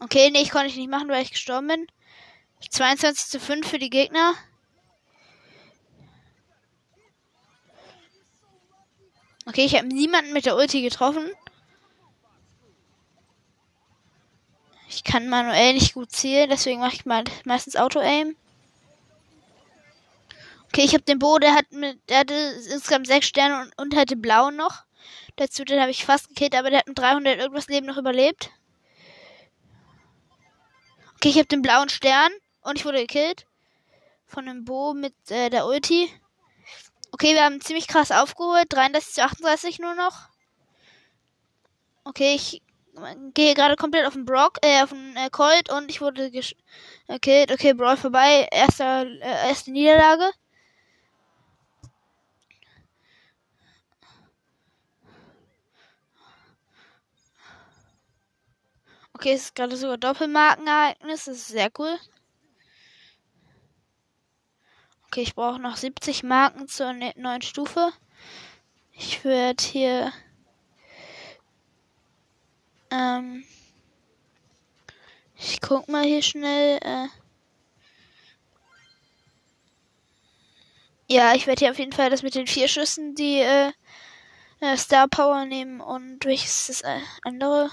Okay, 0.00 0.30
nee, 0.30 0.42
ich 0.42 0.50
konnte 0.50 0.66
ich 0.66 0.76
nicht 0.76 0.90
machen, 0.90 1.08
weil 1.08 1.22
ich 1.22 1.30
gestorben 1.30 1.68
bin. 1.68 1.86
22 2.70 3.26
zu 3.26 3.40
5 3.40 3.68
für 3.68 3.78
die 3.78 3.90
Gegner. 3.90 4.34
Okay, 9.46 9.64
ich 9.64 9.74
habe 9.74 9.86
niemanden 9.86 10.32
mit 10.32 10.46
der 10.46 10.56
Ulti 10.56 10.82
getroffen. 10.82 11.30
Ich 14.88 15.04
kann 15.04 15.28
manuell 15.28 15.74
nicht 15.74 15.94
gut 15.94 16.12
zielen, 16.12 16.48
deswegen 16.48 16.80
mache 16.80 16.94
ich 16.94 17.04
mal 17.04 17.24
meistens 17.44 17.76
Auto-Aim. 17.76 18.36
Okay, 20.66 20.82
ich 20.82 20.94
habe 20.94 21.04
den 21.04 21.18
Bo, 21.18 21.38
der 21.38 21.54
hat 21.54 21.70
mit, 21.72 21.98
der 22.08 22.20
hatte 22.20 22.34
insgesamt 22.34 23.06
sechs 23.06 23.26
Sterne 23.26 23.62
und, 23.62 23.78
und 23.78 23.96
hatte 23.96 24.16
blau 24.16 24.50
noch. 24.50 24.84
Dazu, 25.36 25.64
den 25.64 25.80
habe 25.80 25.90
ich 25.90 26.04
fast 26.04 26.28
gekillt, 26.28 26.54
aber 26.54 26.70
der 26.70 26.80
hat 26.80 26.86
mit 26.86 26.98
300 26.98 27.38
irgendwas 27.38 27.68
Leben 27.68 27.86
noch 27.86 27.96
überlebt. 27.96 28.50
Okay, 31.16 31.28
ich 31.28 31.36
habe 31.36 31.46
den 31.46 31.62
blauen 31.62 31.88
Stern 31.88 32.32
und 32.64 32.78
ich 32.78 32.84
wurde 32.84 33.00
gekillt. 33.00 33.46
Von 34.26 34.46
dem 34.46 34.64
Bo 34.64 34.94
mit 34.94 35.14
äh, 35.30 35.50
der 35.50 35.66
Ulti. 35.66 36.10
Okay, 37.12 37.34
wir 37.34 37.44
haben 37.44 37.60
ziemlich 37.60 37.86
krass 37.86 38.10
aufgeholt. 38.10 38.66
33 38.70 39.14
zu 39.14 39.22
38 39.22 39.78
nur 39.78 39.94
noch. 39.94 40.28
Okay, 42.04 42.34
ich 42.34 42.62
gehe 43.34 43.54
gerade 43.54 43.76
komplett 43.76 44.06
auf 44.06 44.14
den 44.14 44.24
Brock, 44.24 44.58
äh, 44.62 44.82
auf 44.82 44.90
den 44.90 45.16
äh, 45.16 45.30
Colt 45.30 45.70
und 45.70 45.90
ich 45.90 46.00
wurde 46.00 46.30
gekillt. 46.30 46.56
Okay, 47.52 47.74
Brawl 47.74 47.96
vorbei. 47.96 48.48
Erster, 48.50 49.06
äh, 49.06 49.48
erste 49.48 49.70
Niederlage. 49.70 50.30
Okay, 59.14 59.32
es 59.32 59.44
ist 59.44 59.54
gerade 59.54 59.76
sogar 59.76 59.96
Doppelmarkenereignis. 59.98 61.24
Das 61.26 61.36
ist 61.36 61.48
sehr 61.48 61.70
cool. 61.78 61.98
Okay, 65.14 65.22
ich 65.22 65.36
brauche 65.36 65.60
noch 65.60 65.76
70 65.76 66.24
Marken 66.24 66.66
zur 66.66 66.92
ne-, 66.92 67.14
neuen 67.14 67.40
Stufe. 67.40 67.92
Ich 68.90 69.24
werde 69.24 69.62
hier 69.62 70.12
ähm 72.90 73.44
ich 75.36 75.60
guck 75.60 75.86
mal 75.86 76.02
hier 76.02 76.20
schnell. 76.20 76.80
Äh 76.82 77.06
ja, 81.08 81.36
ich 81.36 81.46
werde 81.46 81.60
hier 81.60 81.70
auf 81.70 81.78
jeden 81.78 81.92
Fall 81.92 82.10
das 82.10 82.24
mit 82.24 82.34
den 82.34 82.48
vier 82.48 82.66
Schüssen, 82.66 83.14
die 83.14 83.38
äh, 83.38 83.70
äh 84.58 84.76
Star 84.76 85.06
Power 85.06 85.44
nehmen 85.44 85.80
und 85.80 86.24
welches 86.24 86.66
das 86.66 86.82
andere? 87.22 87.70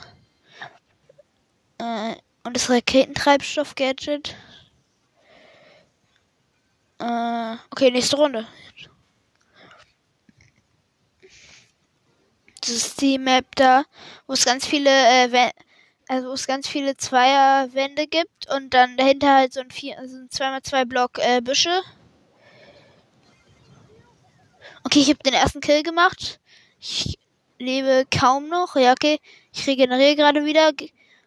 Äh, 1.79 2.17
und 2.43 2.55
das 2.55 2.69
Raketentreibstoff-Gadget. 2.69 4.35
Äh, 7.01 7.57
okay, 7.71 7.89
nächste 7.89 8.15
Runde. 8.15 8.47
Das 12.61 12.69
ist 12.69 13.01
die 13.01 13.17
Map 13.17 13.55
da, 13.55 13.85
wo 14.27 14.33
es 14.33 14.45
ganz 14.45 14.67
viele, 14.67 14.91
äh, 14.91 15.51
also 16.07 16.29
wo 16.29 16.33
es 16.33 16.45
ganz 16.45 16.67
viele 16.67 16.95
Zweierwände 16.95 18.05
gibt 18.05 18.47
und 18.53 18.71
dann 18.75 18.97
dahinter 18.97 19.33
halt 19.33 19.53
so 19.53 19.61
ein 19.61 19.71
vier, 19.71 19.97
also 19.97 20.15
ein 20.15 20.29
2x2 20.29 20.85
Block 20.85 21.17
äh, 21.17 21.41
Büsche. 21.41 21.81
Okay, 24.83 24.99
ich 24.99 25.09
habe 25.09 25.19
den 25.25 25.33
ersten 25.33 25.61
Kill 25.61 25.81
gemacht. 25.81 26.39
Ich 26.79 27.17
lebe 27.57 28.05
kaum 28.15 28.47
noch. 28.47 28.75
Ja, 28.75 28.91
okay. 28.91 29.19
Ich 29.53 29.65
regeneriere 29.65 30.15
gerade 30.15 30.45
wieder. 30.45 30.71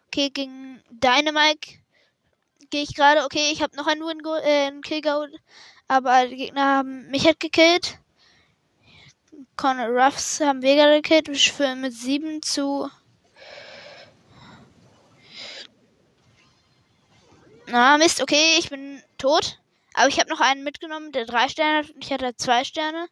Okay, 0.07 0.29
gegen 0.29 0.81
Dynamite 0.89 1.84
gehe 2.69 2.83
ich 2.83 2.95
gerade. 2.95 3.23
Okay, 3.25 3.51
ich 3.51 3.61
habe 3.61 3.75
noch 3.75 3.87
einen, 3.87 4.01
Win 4.01 4.21
äh, 4.43 4.67
einen 4.67 4.81
Kill 4.81 5.01
geholt. 5.01 5.33
Aber 5.87 6.27
die 6.27 6.35
Gegner 6.35 6.63
haben 6.63 7.09
mich 7.09 7.25
halt 7.25 7.39
gekillt. 7.39 7.99
Conor 9.57 9.87
Ruffs 9.87 10.39
haben 10.39 10.61
wir 10.61 10.75
gerade 10.75 11.01
gekillt. 11.01 11.29
Ich 11.29 11.51
führen 11.51 11.81
mit 11.81 11.93
7 11.93 12.41
zu. 12.41 12.89
Na, 17.67 17.97
Mist, 17.97 18.21
okay, 18.21 18.55
ich 18.59 18.69
bin 18.69 19.01
tot. 19.17 19.59
Aber 19.93 20.07
ich 20.07 20.19
habe 20.19 20.29
noch 20.29 20.41
einen 20.41 20.63
mitgenommen, 20.63 21.11
der 21.11 21.25
drei 21.25 21.47
Sterne 21.47 21.79
hat. 21.87 21.93
Ich 21.99 22.11
hatte 22.11 22.35
zwei 22.35 22.63
Sterne. 22.63 23.07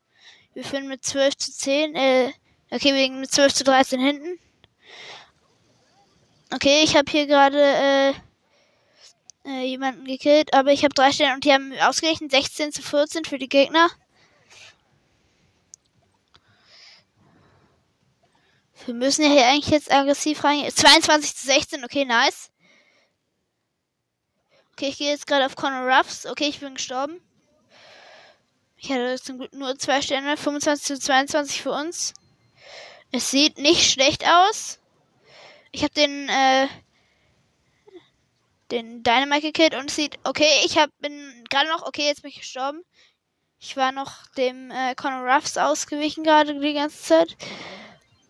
Wir 0.54 0.64
führen 0.64 0.88
mit 0.88 1.04
12 1.04 1.38
zu 1.38 1.52
10. 1.52 1.96
Äh, 1.96 2.34
okay, 2.70 2.94
wegen 2.94 3.20
mit 3.20 3.32
12 3.32 3.54
zu 3.54 3.64
13 3.64 4.00
hinten. 4.00 4.40
Okay, 6.54 6.84
ich 6.84 6.96
habe 6.96 7.10
hier 7.10 7.26
gerade 7.26 7.60
äh, 7.60 8.14
äh, 9.46 9.66
jemanden 9.66 10.06
gekillt, 10.06 10.54
aber 10.54 10.72
ich 10.72 10.84
habe 10.84 10.94
drei 10.94 11.12
Sterne 11.12 11.36
und 11.36 11.44
die 11.46 11.54
haben 11.54 11.74
ausgerechnet 11.82 12.32
16 12.32 12.72
zu 12.72 12.82
14 12.82 13.26
für 13.26 13.38
die 13.38 13.50
Gegner. 13.50 13.90
Wir 18.86 18.94
müssen 18.94 19.24
ja 19.24 19.30
hier 19.30 19.48
eigentlich 19.48 19.70
jetzt 19.70 19.92
aggressiv 19.92 20.44
rein. 20.44 20.70
22 20.70 21.36
zu 21.36 21.46
16, 21.46 21.86
okay, 21.86 22.04
nice. 22.04 22.52
Okay, 24.74 24.88
ich 24.88 24.98
gehe 24.98 25.12
jetzt 25.12 25.28
gerade 25.28 25.46
auf 25.46 25.56
Conor 25.56 25.88
Ruffs. 25.88 26.26
Okay, 26.26 26.46
ich 26.46 26.60
bin 26.60 26.76
gestorben. 26.76 27.22
Ich 28.76 28.92
hatte 28.92 29.22
zum 29.22 29.38
Glück 29.38 29.54
nur 29.54 29.78
zwei 29.78 30.02
Sterne. 30.02 30.36
25 30.36 30.86
zu 30.86 31.00
22 31.00 31.62
für 31.62 31.72
uns. 31.72 32.14
Es 33.12 33.32
sieht 33.32 33.60
nicht 33.60 33.90
schlecht 33.90 34.28
aus. 34.28 34.80
Ich 35.72 35.84
habe 35.84 35.94
den, 35.94 36.28
äh, 36.28 36.68
den 38.72 39.04
Dynamite 39.04 39.52
gekillt 39.52 39.76
und 39.76 39.92
sieht, 39.92 40.18
okay, 40.24 40.50
ich 40.66 40.78
hab, 40.78 40.90
bin 41.00 41.44
gerade 41.50 41.70
noch, 41.70 41.84
okay, 41.86 42.08
jetzt 42.08 42.22
bin 42.22 42.30
ich 42.30 42.40
gestorben. 42.40 42.84
Ich 43.60 43.78
war 43.78 43.92
noch 43.92 44.28
dem 44.38 44.72
äh, 44.72 44.96
Conor 44.96 45.26
Ruffs 45.26 45.58
ausgewichen 45.58 46.24
gerade 46.24 46.60
die 46.60 46.74
ganze 46.74 47.02
Zeit. 47.02 47.38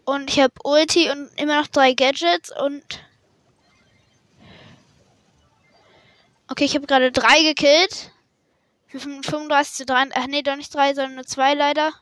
Und 0.06 0.30
ich 0.30 0.40
habe 0.40 0.54
Ulti 0.64 1.10
und 1.10 1.30
immer 1.40 1.62
noch 1.62 1.68
drei 1.68 1.94
Gadgets 1.94 2.52
und. 2.62 2.84
Okay, 6.50 6.66
ich 6.66 6.76
habe 6.76 6.86
gerade 6.86 7.12
drei 7.12 7.42
gekillt. 7.44 8.12
Für 8.88 9.00
35 9.00 9.74
zu 9.74 9.86
3. 9.86 10.10
Ach 10.14 10.28
nee, 10.28 10.44
doch 10.44 10.56
nicht 10.56 10.74
drei, 10.76 10.94
sondern 10.94 11.16
nur 11.16 11.26
zwei 11.26 11.56
leider. 11.56 11.94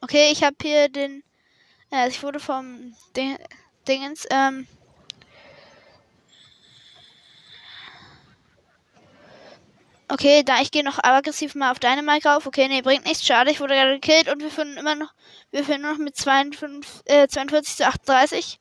Okay, 0.00 0.30
ich 0.32 0.42
habe 0.42 0.56
hier 0.62 0.88
den 0.88 1.22
ja, 1.92 2.06
ich 2.06 2.22
wurde 2.22 2.40
vom 2.40 2.94
Ding 3.14 3.36
Dingens, 3.86 4.26
ähm, 4.30 4.66
Okay, 10.12 10.42
da 10.44 10.60
ich 10.60 10.70
gehe 10.70 10.84
noch 10.84 10.98
aggressiv 11.02 11.54
mal 11.54 11.70
auf 11.70 11.78
deine 11.78 12.02
Mike 12.02 12.30
auf. 12.30 12.46
Okay, 12.46 12.68
nee, 12.68 12.82
bringt 12.82 13.06
nichts. 13.06 13.24
Schade, 13.24 13.50
ich 13.50 13.60
wurde 13.60 13.72
gerade 13.72 13.98
gekillt 13.98 14.28
und 14.30 14.42
wir 14.42 14.50
finden 14.50 14.76
immer 14.76 14.94
noch, 14.94 15.14
wir 15.50 15.64
finden 15.64 15.88
noch 15.90 15.96
mit 15.96 16.16
52, 16.16 17.00
äh, 17.06 17.28
42 17.28 17.76
zu 17.76 17.86
38. 17.86 18.60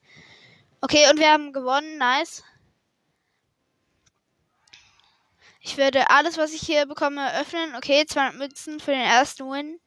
Okay, 0.80 1.10
und 1.12 1.20
wir 1.20 1.30
haben 1.30 1.52
gewonnen. 1.52 1.98
Nice. 1.98 2.46
Ich 5.60 5.76
werde 5.76 6.10
alles, 6.10 6.38
was 6.38 6.54
ich 6.54 6.62
hier 6.62 6.86
bekomme, 6.86 7.38
öffnen. 7.38 7.76
Okay, 7.76 8.06
200 8.06 8.36
Münzen 8.38 8.80
für 8.80 8.92
den 8.92 9.02
ersten 9.02 9.44
Win. 9.52 9.78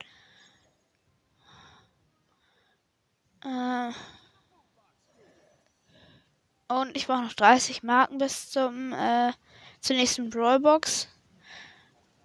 Äh 3.43 3.91
und 6.69 6.95
ich 6.95 7.07
brauche 7.07 7.23
noch 7.23 7.33
30 7.33 7.83
Marken 7.83 8.19
bis 8.19 8.51
zum 8.51 8.93
äh, 8.93 9.33
zur 9.81 9.97
nächsten 9.97 10.29
Brawlbox. 10.29 11.09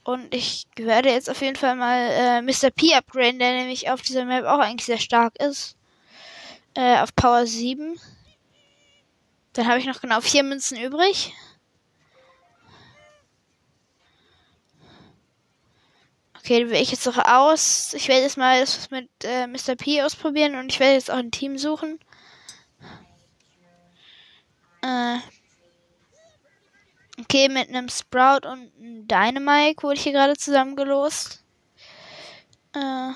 Und 0.03 0.33
ich 0.33 0.65
werde 0.75 1.09
jetzt 1.09 1.29
auf 1.29 1.41
jeden 1.41 1.55
Fall 1.55 1.75
mal 1.75 1.97
äh, 1.97 2.41
Mr. 2.41 2.71
P 2.71 2.93
upgraden, 2.95 3.39
der 3.39 3.53
nämlich 3.53 3.89
auf 3.89 4.01
dieser 4.01 4.25
Map 4.25 4.45
auch 4.45 4.59
eigentlich 4.59 4.85
sehr 4.85 4.97
stark 4.97 5.35
ist. 5.39 5.75
Äh, 6.73 6.99
auf 6.99 7.13
Power 7.15 7.45
7. 7.45 7.99
Dann 9.53 9.67
habe 9.67 9.79
ich 9.79 9.85
noch 9.85 10.01
genau 10.01 10.21
vier 10.21 10.43
Münzen 10.43 10.79
übrig. 10.79 11.33
Okay, 16.37 16.63
die 16.63 16.69
wähle 16.69 16.81
ich 16.81 16.91
jetzt 16.91 17.05
noch 17.05 17.17
aus. 17.17 17.93
Ich 17.93 18.07
werde 18.07 18.23
jetzt 18.23 18.37
mal 18.37 18.59
das 18.59 18.89
mit 18.89 19.09
äh, 19.23 19.45
Mr. 19.45 19.75
P 19.75 20.01
ausprobieren 20.01 20.55
und 20.55 20.71
ich 20.71 20.79
werde 20.79 20.93
jetzt 20.93 21.11
auch 21.11 21.17
ein 21.17 21.31
Team 21.31 21.57
suchen. 21.57 21.99
Äh. 24.81 25.17
Okay, 27.19 27.49
mit 27.49 27.67
einem 27.69 27.89
Sprout 27.89 28.47
und 28.47 28.71
einem 28.79 29.07
Dynamite 29.07 29.83
wurde 29.83 29.95
ich 29.95 30.03
hier 30.03 30.13
gerade 30.13 30.37
zusammengelost. 30.37 31.43
Äh. 32.73 33.11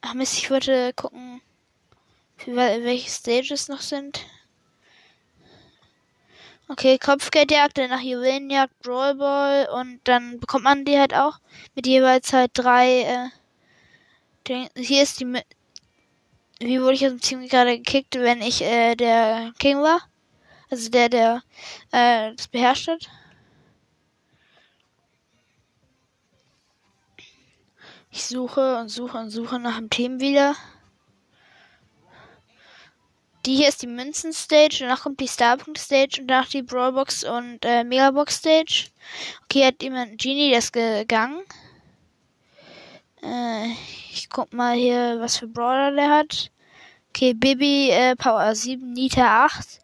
Ach 0.00 0.14
Mist, 0.14 0.36
ich 0.36 0.50
wollte 0.50 0.92
gucken, 0.94 1.40
welche 2.46 3.08
Stages 3.08 3.68
noch 3.68 3.80
sind. 3.80 4.26
Okay, 6.66 6.98
Kopfgeldjagd, 6.98 7.78
danach 7.78 8.00
Juwelenjagd, 8.00 8.76
Brawlball 8.80 9.68
und 9.68 10.00
dann 10.04 10.40
bekommt 10.40 10.64
man 10.64 10.84
die 10.84 10.98
halt 10.98 11.14
auch 11.14 11.38
mit 11.76 11.86
jeweils 11.86 12.32
halt 12.32 12.50
drei. 12.54 13.02
Äh, 13.02 13.28
den, 14.48 14.68
hier 14.74 15.04
ist 15.04 15.20
die. 15.20 15.40
Wie 16.58 16.80
wurde 16.80 16.94
ich 16.94 17.06
aus 17.06 17.12
dem 17.12 17.20
Team 17.20 17.48
gerade 17.48 17.76
gekickt, 17.78 18.16
wenn 18.16 18.42
ich 18.42 18.62
äh, 18.62 18.96
der 18.96 19.52
King 19.58 19.82
war? 19.82 20.00
Also 20.72 20.88
der, 20.88 21.10
der 21.10 21.42
äh, 21.90 22.34
das 22.34 22.48
beherrscht 22.48 22.88
hat. 22.88 23.10
Ich 28.10 28.24
suche 28.24 28.78
und 28.78 28.88
suche 28.88 29.18
und 29.18 29.28
suche 29.28 29.58
nach 29.58 29.76
dem 29.76 29.90
Team 29.90 30.18
wieder. 30.18 30.56
die 33.44 33.56
hier 33.56 33.68
ist 33.68 33.82
die 33.82 33.86
Münzen 33.86 34.32
Stage, 34.32 34.78
danach 34.80 35.02
kommt 35.02 35.20
die 35.20 35.28
Starpunkt 35.28 35.78
Stage 35.78 36.22
und 36.22 36.28
danach 36.28 36.48
die 36.48 36.62
Brawlbox 36.62 37.24
und 37.24 37.58
äh, 37.66 37.84
Megabox 37.84 38.36
Stage. 38.36 38.88
Okay, 39.44 39.66
hat 39.66 39.82
jemand 39.82 40.18
Genie, 40.18 40.54
ist 40.54 40.72
gegangen. 40.72 41.42
Äh, 43.22 43.72
ich 44.10 44.30
guck 44.30 44.54
mal 44.54 44.74
hier, 44.74 45.20
was 45.20 45.36
für 45.36 45.48
Brawler 45.48 45.92
der 45.94 46.08
hat. 46.08 46.50
Okay, 47.10 47.34
Bibi, 47.34 47.90
äh, 47.90 48.16
Power 48.16 48.54
7, 48.54 48.90
Nita 48.94 49.44
8, 49.44 49.81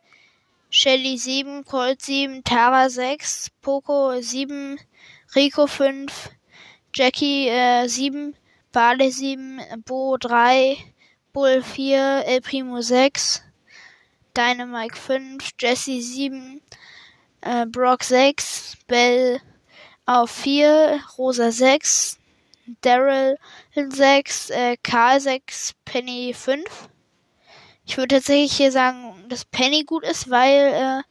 Shelly 0.70 1.16
7, 1.16 1.64
Colt 1.64 2.02
7, 2.02 2.42
Tara 2.44 2.90
6, 2.90 3.50
Poco 3.62 4.20
7, 4.20 4.78
Rico 5.34 5.66
5, 5.66 6.30
Jackie 6.92 7.48
äh, 7.48 7.88
7, 7.88 8.34
Bale 8.70 9.10
7, 9.10 9.62
Bo 9.86 10.18
3, 10.18 10.76
Bull 11.32 11.62
4, 11.62 12.24
El 12.26 12.40
Primo 12.42 12.82
6, 12.82 13.42
Dynamite 14.36 14.94
5, 14.94 15.52
Jesse 15.58 16.02
7, 16.02 16.60
äh, 17.40 17.64
Brock 17.66 18.04
6, 18.04 18.76
Bell 18.86 19.40
auf 20.04 20.30
4, 20.30 21.00
Rosa 21.16 21.50
6, 21.50 22.18
Daryl 22.82 23.38
6, 23.74 24.50
äh, 24.50 24.76
Karl 24.82 25.20
6, 25.20 25.74
Penny 25.86 26.34
5. 26.34 26.90
Ich 27.88 27.96
würde 27.96 28.16
tatsächlich 28.16 28.54
hier 28.54 28.70
sagen, 28.70 29.14
dass 29.30 29.46
Penny 29.46 29.82
gut 29.82 30.04
ist, 30.04 30.28
weil, 30.28 30.74
äh, 30.74 31.02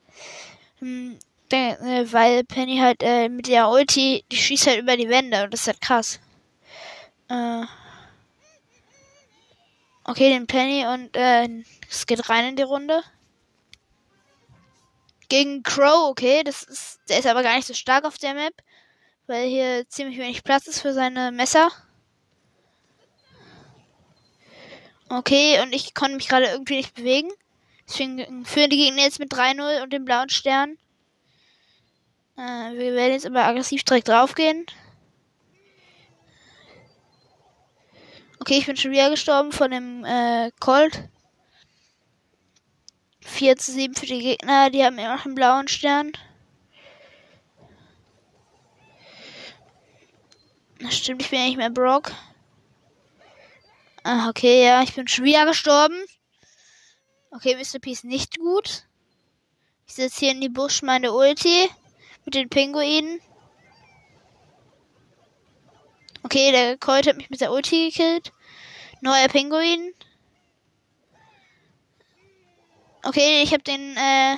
hm, 0.79 1.17
äh, 1.49 2.05
weil 2.11 2.43
Penny 2.43 2.77
halt 2.77 3.01
äh, 3.01 3.29
mit 3.29 3.47
der 3.47 3.69
Ulti, 3.69 4.23
die 4.31 4.37
schießt 4.37 4.67
halt 4.67 4.79
über 4.81 4.95
die 4.95 5.09
Wände 5.09 5.43
und 5.43 5.51
das 5.51 5.61
ist 5.61 5.67
halt 5.67 5.81
krass. 5.81 6.19
Äh, 7.29 7.63
okay, 10.03 10.29
den 10.29 10.45
Penny 10.45 10.85
und 10.85 11.17
äh, 11.17 11.49
es 11.89 12.05
geht 12.05 12.29
rein 12.29 12.49
in 12.49 12.55
die 12.55 12.61
Runde. 12.61 13.01
Gegen 15.29 15.63
Crow, 15.63 16.09
okay, 16.09 16.43
das 16.43 16.61
ist, 16.61 16.99
der 17.09 17.17
ist 17.17 17.27
aber 17.27 17.41
gar 17.41 17.55
nicht 17.55 17.67
so 17.67 17.73
stark 17.73 18.05
auf 18.05 18.19
der 18.19 18.35
Map, 18.35 18.53
weil 19.25 19.47
hier 19.47 19.89
ziemlich 19.89 20.19
wenig 20.19 20.43
Platz 20.43 20.67
ist 20.67 20.81
für 20.81 20.93
seine 20.93 21.31
Messer. 21.31 21.71
Okay, 25.09 25.61
und 25.61 25.73
ich 25.73 25.93
konnte 25.93 26.15
mich 26.15 26.27
gerade 26.27 26.47
irgendwie 26.47 26.77
nicht 26.77 26.93
bewegen. 26.93 27.29
Deswegen 27.87 28.45
führen 28.45 28.69
die 28.69 28.77
Gegner 28.77 29.03
jetzt 29.03 29.19
mit 29.19 29.31
3-0 29.31 29.83
und 29.83 29.93
dem 29.93 30.03
blauen 30.03 30.29
Stern. 30.29 30.77
Äh, 32.37 32.73
wir 32.73 32.93
werden 32.93 33.13
jetzt 33.13 33.25
aber 33.25 33.45
aggressiv 33.45 33.83
direkt 33.83 34.09
draufgehen. 34.09 34.65
Okay, 38.39 38.57
ich 38.59 38.65
bin 38.65 38.77
schon 38.77 38.91
wieder 38.91 39.09
gestorben 39.09 39.51
von 39.51 39.71
dem 39.71 40.05
äh, 40.05 40.51
Colt. 40.59 41.09
4 43.21 43.57
zu 43.57 43.71
7 43.71 43.93
für 43.93 44.05
die 44.05 44.19
Gegner, 44.19 44.69
die 44.69 44.83
haben 44.83 44.97
immer 44.97 45.15
noch 45.15 45.25
einen 45.25 45.35
blauen 45.35 45.67
Stern. 45.67 46.11
Das 50.79 50.95
stimmt, 50.95 51.21
ich 51.23 51.29
bin 51.29 51.39
ja 51.39 51.45
nicht 51.45 51.57
mehr 51.57 51.69
Brock. 51.69 52.11
Ah, 54.09 54.29
okay, 54.29 54.63
ja, 54.63 54.83
ich 54.83 54.95
bin 54.95 55.05
schon 55.09 55.25
wieder 55.25 55.45
gestorben. 55.45 56.01
Okay, 57.31 57.57
Mr. 57.57 57.77
P 57.77 57.91
ist 57.91 58.05
nicht 58.05 58.39
gut. 58.39 58.85
Ich 59.85 59.95
setze 59.95 60.19
hier 60.19 60.31
in 60.31 60.39
die 60.39 60.47
Busch 60.47 60.81
meine 60.81 61.11
Ulti 61.11 61.69
mit 62.23 62.33
den 62.33 62.47
Pinguinen. 62.47 63.19
Okay, 66.23 66.53
der 66.53 66.77
Colt 66.77 67.05
hat 67.05 67.17
mich 67.17 67.29
mit 67.29 67.41
der 67.41 67.51
Ulti 67.51 67.89
gekillt. 67.89 68.31
Neuer 69.01 69.27
Pinguin. 69.27 69.93
Okay, 73.03 73.43
ich 73.43 73.51
habe 73.51 73.63
den 73.63 73.97
äh, 73.97 74.37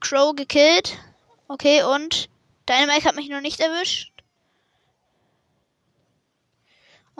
Crow 0.00 0.34
gekillt. 0.34 0.98
Okay, 1.46 1.84
und 1.84 2.28
Dynamite 2.68 3.04
hat 3.04 3.14
mich 3.14 3.28
noch 3.28 3.40
nicht 3.40 3.60
erwischt. 3.60 4.11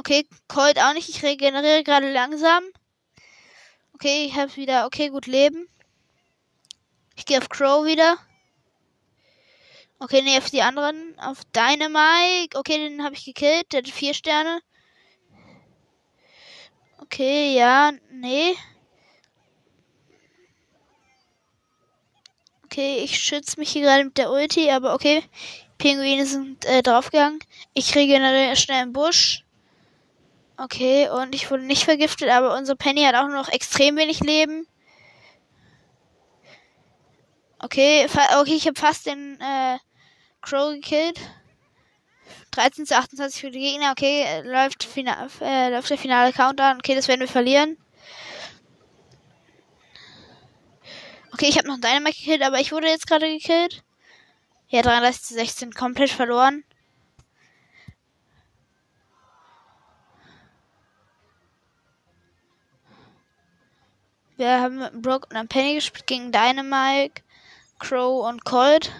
Okay, 0.04 0.26
Colt 0.48 0.80
auch 0.80 0.94
nicht. 0.94 1.08
Ich 1.08 1.22
regeneriere 1.22 1.84
gerade 1.84 2.12
langsam. 2.12 2.64
Okay, 3.94 4.24
ich 4.24 4.34
habe 4.34 4.56
wieder. 4.56 4.84
Okay, 4.86 5.10
gut 5.10 5.28
Leben. 5.28 5.68
Ich 7.14 7.24
gehe 7.24 7.38
auf 7.38 7.48
Crow 7.48 7.86
wieder. 7.86 8.16
Okay, 10.00 10.22
nee, 10.22 10.36
auf 10.38 10.50
die 10.50 10.60
anderen. 10.60 11.16
Auf 11.20 11.44
Dynamite. 11.54 12.58
Okay, 12.58 12.78
den 12.78 13.04
habe 13.04 13.14
ich 13.14 13.24
gekillt. 13.24 13.72
Der 13.72 13.78
hat 13.78 13.88
vier 13.88 14.12
Sterne. 14.12 14.60
Okay, 16.98 17.54
ja, 17.54 17.92
nee. 18.10 18.56
Okay, 22.64 23.04
ich 23.04 23.20
schütze 23.20 23.60
mich 23.60 23.70
hier 23.70 23.82
gerade 23.82 24.06
mit 24.06 24.18
der 24.18 24.32
Ulti, 24.32 24.68
aber 24.68 24.94
okay. 24.94 25.22
Pinguine 25.78 26.26
sind 26.26 26.64
äh, 26.64 26.82
draufgegangen. 26.82 27.38
Ich 27.72 27.94
regeneriere 27.94 28.56
schnell 28.56 28.82
im 28.82 28.92
Busch. 28.92 29.44
Okay, 30.56 31.08
und 31.08 31.34
ich 31.34 31.50
wurde 31.50 31.64
nicht 31.64 31.84
vergiftet, 31.84 32.28
aber 32.28 32.56
unsere 32.56 32.76
Penny 32.76 33.02
hat 33.02 33.14
auch 33.14 33.28
noch 33.28 33.48
extrem 33.48 33.96
wenig 33.96 34.20
Leben. 34.20 34.66
Okay, 37.58 38.06
okay, 38.38 38.54
ich 38.54 38.66
habe 38.66 38.78
fast 38.78 39.06
den 39.06 39.40
äh, 39.40 39.78
Crow 40.40 40.74
gekillt. 40.74 41.20
13 42.50 42.86
zu 42.86 42.96
28 42.96 43.40
für 43.40 43.50
die 43.50 43.60
Gegner. 43.60 43.92
Okay, 43.92 44.42
läuft, 44.42 44.88
äh, 45.40 45.70
läuft 45.70 45.90
der 45.90 45.98
finale 45.98 46.32
Countdown. 46.32 46.78
Okay, 46.78 46.94
das 46.94 47.08
werden 47.08 47.20
wir 47.20 47.28
verlieren. 47.28 47.78
Okay, 51.32 51.46
ich 51.48 51.56
habe 51.56 51.68
noch 51.68 51.80
Dynamite 51.80 52.18
gekillt, 52.18 52.42
aber 52.42 52.60
ich 52.60 52.72
wurde 52.72 52.88
jetzt 52.88 53.06
gerade 53.06 53.26
gekillt. 53.26 53.82
Ja, 54.68 54.82
33 54.82 55.22
zu 55.22 55.34
16 55.34 55.72
komplett 55.72 56.10
verloren. 56.10 56.64
Wir 64.36 64.60
haben 64.60 64.78
mit 64.78 65.02
Brock 65.02 65.28
und 65.34 65.48
Penny 65.48 65.74
gespielt 65.74 66.06
gegen 66.06 66.32
Dynamite, 66.32 67.22
Crow 67.78 68.26
und 68.26 68.44
Colt. 68.44 68.90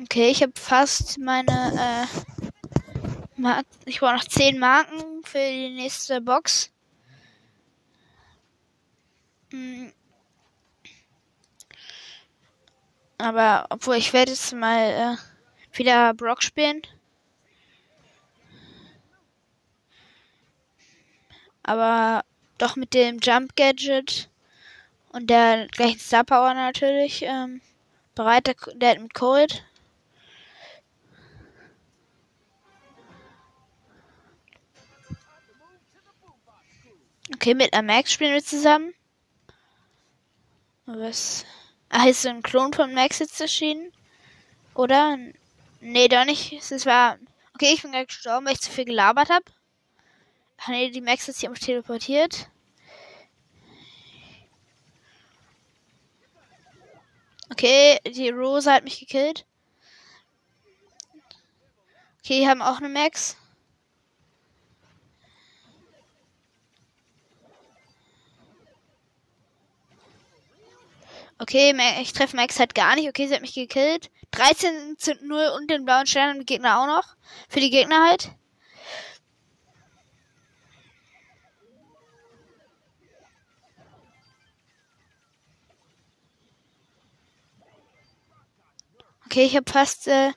Okay, 0.00 0.30
ich 0.30 0.42
habe 0.42 0.52
fast 0.54 1.18
meine 1.18 2.08
äh, 2.10 2.42
Mark 3.36 3.66
ich 3.86 4.00
brauche 4.00 4.14
noch 4.14 4.24
10 4.24 4.58
Marken 4.58 5.22
für 5.24 5.38
die 5.38 5.74
nächste 5.74 6.20
Box. 6.20 6.70
Hm. 9.50 9.92
Aber 13.18 13.66
obwohl 13.70 13.96
ich 13.96 14.12
werde 14.12 14.32
jetzt 14.32 14.52
mal 14.52 15.16
äh, 15.22 15.76
wieder 15.78 16.12
Brock 16.14 16.42
spielen. 16.42 16.82
Aber 21.62 22.24
doch 22.62 22.76
mit 22.76 22.94
dem 22.94 23.18
Jump 23.18 23.56
Gadget 23.56 24.30
und 25.08 25.28
der 25.28 25.66
gleichen 25.66 25.98
Star 25.98 26.22
Power 26.22 26.54
natürlich 26.54 27.22
ähm, 27.22 27.60
bereit. 28.14 28.46
Der, 28.46 28.54
der 28.74 29.00
mit 29.00 29.14
Cold. 29.14 29.64
Okay, 37.34 37.54
mit 37.54 37.72
Max 37.82 38.12
spielen 38.12 38.34
wir 38.34 38.44
zusammen. 38.44 38.94
Was? 40.86 41.44
Ah, 41.88 42.06
ist 42.06 42.22
so 42.22 42.28
ein 42.28 42.42
Klon 42.42 42.72
von 42.72 42.94
Max 42.94 43.18
jetzt 43.18 43.40
erschienen? 43.40 43.92
Oder? 44.74 45.18
Nee, 45.80 46.06
doch 46.08 46.24
nicht. 46.24 46.52
Es 46.52 46.86
war. 46.86 47.18
Okay, 47.54 47.72
ich 47.74 47.82
bin 47.82 47.92
gerade 47.92 48.06
gestorben, 48.06 48.46
weil 48.46 48.54
ich 48.54 48.60
zu 48.60 48.70
viel 48.70 48.84
gelabert 48.84 49.30
habe. 49.30 49.44
Ach 50.58 50.68
nee, 50.68 50.90
die 50.90 51.00
Max 51.00 51.28
ist 51.28 51.40
hier 51.40 51.52
teleportiert. 51.54 52.48
Okay, 57.52 57.98
die 58.06 58.30
Rosa 58.30 58.72
hat 58.72 58.84
mich 58.84 58.98
gekillt. 58.98 59.44
Okay, 62.20 62.40
die 62.40 62.48
haben 62.48 62.62
auch 62.62 62.78
eine 62.78 62.88
Max. 62.88 63.36
Okay, 71.38 71.74
ich 72.00 72.14
treffe 72.14 72.36
Max 72.36 72.58
halt 72.58 72.74
gar 72.74 72.94
nicht. 72.94 73.08
Okay, 73.10 73.26
sie 73.28 73.34
hat 73.34 73.42
mich 73.42 73.52
gekillt. 73.52 74.10
13 74.30 74.96
zu 74.96 75.14
0 75.22 75.52
und 75.54 75.70
den 75.70 75.84
blauen 75.84 76.06
Stern 76.06 76.30
und 76.30 76.38
die 76.38 76.54
Gegner 76.54 76.80
auch 76.80 76.86
noch. 76.86 77.16
Für 77.50 77.60
die 77.60 77.68
Gegner 77.68 78.08
halt. 78.08 78.30
Okay, 89.32 89.46
ich 89.46 89.56
habe 89.56 89.72
fast 89.72 90.08
äh, 90.08 90.32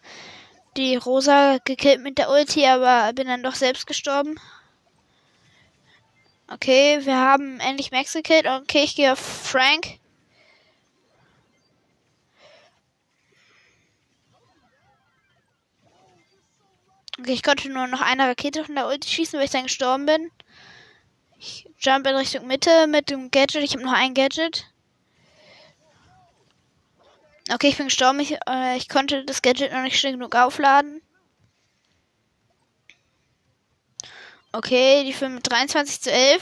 die 0.77 0.95
Rosa 0.95 1.57
gekillt 1.65 1.99
mit 2.01 2.17
der 2.17 2.29
Ulti, 2.29 2.65
aber 2.65 3.11
bin 3.11 3.27
dann 3.27 3.43
doch 3.43 3.55
selbst 3.55 3.87
gestorben. 3.87 4.39
Okay, 6.47 7.05
wir 7.05 7.17
haben 7.17 7.59
endlich 7.59 7.91
Max 7.91 8.13
gekillt. 8.13 8.47
Okay, 8.47 8.85
ich 8.85 8.95
gehe 8.95 9.11
auf 9.11 9.19
Frank. 9.19 9.99
Okay, 17.19 17.33
ich 17.33 17.43
konnte 17.43 17.67
nur 17.67 17.87
noch 17.87 17.99
eine 17.99 18.29
Rakete 18.29 18.63
von 18.63 18.75
der 18.75 18.87
Ulti 18.87 19.09
schießen, 19.09 19.37
weil 19.37 19.47
ich 19.47 19.51
dann 19.51 19.63
gestorben 19.63 20.05
bin. 20.05 20.31
Ich 21.37 21.67
jump 21.79 22.07
in 22.07 22.15
Richtung 22.15 22.47
Mitte 22.47 22.87
mit 22.87 23.09
dem 23.09 23.29
Gadget. 23.29 23.61
Ich 23.61 23.73
habe 23.73 23.83
noch 23.83 23.91
ein 23.91 24.13
Gadget. 24.13 24.67
Okay, 27.51 27.67
ich 27.69 27.77
bin 27.77 27.87
gestorben. 27.87 28.19
Ich, 28.19 28.37
äh, 28.47 28.77
ich 28.77 28.89
konnte 28.89 29.23
das 29.23 29.41
Gadget 29.41 29.71
noch 29.71 29.81
nicht 29.83 29.99
schnell 29.99 30.13
genug 30.13 30.35
aufladen. 30.35 31.01
Okay, 34.51 35.03
die 35.03 35.13
führen 35.13 35.35
mit 35.35 35.49
23 35.49 36.01
zu 36.01 36.11
11. 36.11 36.41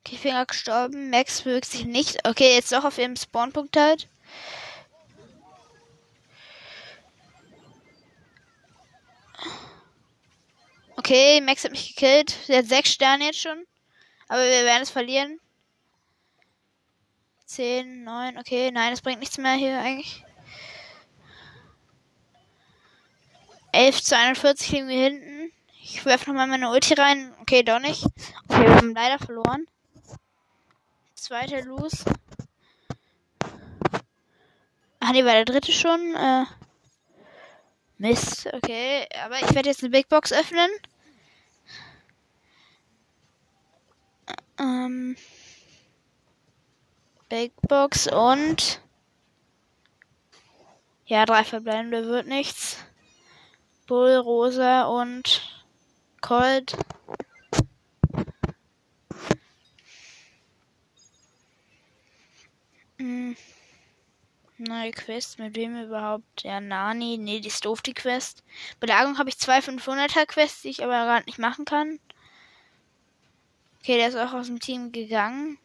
Okay, 0.00 0.16
ich 0.16 0.20
bin 0.20 0.32
gerade 0.32 0.46
gestorben. 0.46 1.10
Max 1.10 1.42
bewegt 1.42 1.64
sich 1.66 1.86
nicht. 1.86 2.28
Okay, 2.28 2.54
jetzt 2.54 2.72
doch 2.72 2.84
auf 2.84 2.98
ihrem 2.98 3.16
Spawnpunkt 3.16 3.76
halt. 3.76 4.08
Okay, 10.96 11.40
Max 11.40 11.64
hat 11.64 11.70
mich 11.70 11.94
gekillt. 11.94 12.36
Sie 12.46 12.56
hat 12.56 12.66
sechs 12.66 12.90
Sterne 12.92 13.26
jetzt 13.26 13.40
schon. 13.40 13.66
Aber 14.28 14.42
wir 14.42 14.64
werden 14.64 14.82
es 14.82 14.90
verlieren. 14.90 15.38
10, 17.46 18.04
9, 18.04 18.38
okay, 18.38 18.70
nein, 18.70 18.90
das 18.90 19.02
bringt 19.02 19.20
nichts 19.20 19.38
mehr 19.38 19.54
hier 19.54 19.78
eigentlich. 19.78 20.24
11 23.72 24.02
zu 24.02 24.16
41 24.16 24.70
liegen 24.70 24.88
wir 24.88 25.02
hinten. 25.02 25.52
Ich 25.82 26.04
werfe 26.04 26.30
nochmal 26.30 26.46
meine 26.46 26.70
Ulti 26.70 26.94
rein. 26.94 27.34
Okay, 27.40 27.62
doch 27.62 27.80
nicht. 27.80 28.04
Okay, 28.48 28.62
wir 28.62 28.76
haben 28.76 28.94
leider 28.94 29.18
verloren. 29.18 29.66
Zweiter 31.14 31.62
Los. 31.62 32.04
Ach 35.00 35.12
nee, 35.12 35.24
war 35.24 35.32
der 35.32 35.44
dritte 35.44 35.72
schon. 35.72 36.14
Äh, 36.14 36.44
Mist, 37.98 38.48
okay. 38.52 39.06
Aber 39.24 39.38
ich 39.40 39.54
werde 39.54 39.68
jetzt 39.68 39.82
eine 39.82 39.90
Big 39.90 40.08
Box 40.08 40.32
öffnen. 40.32 40.70
Ähm, 44.58 45.16
Big 47.34 47.52
Box 47.62 48.06
und 48.06 48.80
ja, 51.04 51.26
drei 51.26 51.42
verbleibende 51.42 52.06
wird 52.06 52.28
nichts. 52.28 52.76
Bull, 53.88 54.14
Rosa 54.14 54.84
und 54.84 55.42
Colt. 56.20 56.76
Hm. 62.98 63.36
Neue 64.58 64.92
Quest, 64.92 65.40
mit 65.40 65.56
wem 65.56 65.82
überhaupt? 65.82 66.44
Ja, 66.44 66.60
Nani. 66.60 67.18
Nee, 67.18 67.40
die 67.40 67.48
ist 67.48 67.64
doof, 67.64 67.82
die 67.82 67.94
Quest. 67.94 68.44
Belagerung 68.78 69.18
habe 69.18 69.28
ich 69.28 69.38
zwei 69.38 69.58
500er 69.58 70.26
Quests, 70.26 70.62
die 70.62 70.68
ich 70.68 70.84
aber 70.84 71.04
gerade 71.04 71.26
nicht 71.26 71.40
machen 71.40 71.64
kann. 71.64 71.98
Okay, 73.80 73.96
der 73.96 74.06
ist 74.06 74.16
auch 74.16 74.34
aus 74.34 74.46
dem 74.46 74.60
Team 74.60 74.92
gegangen. 74.92 75.58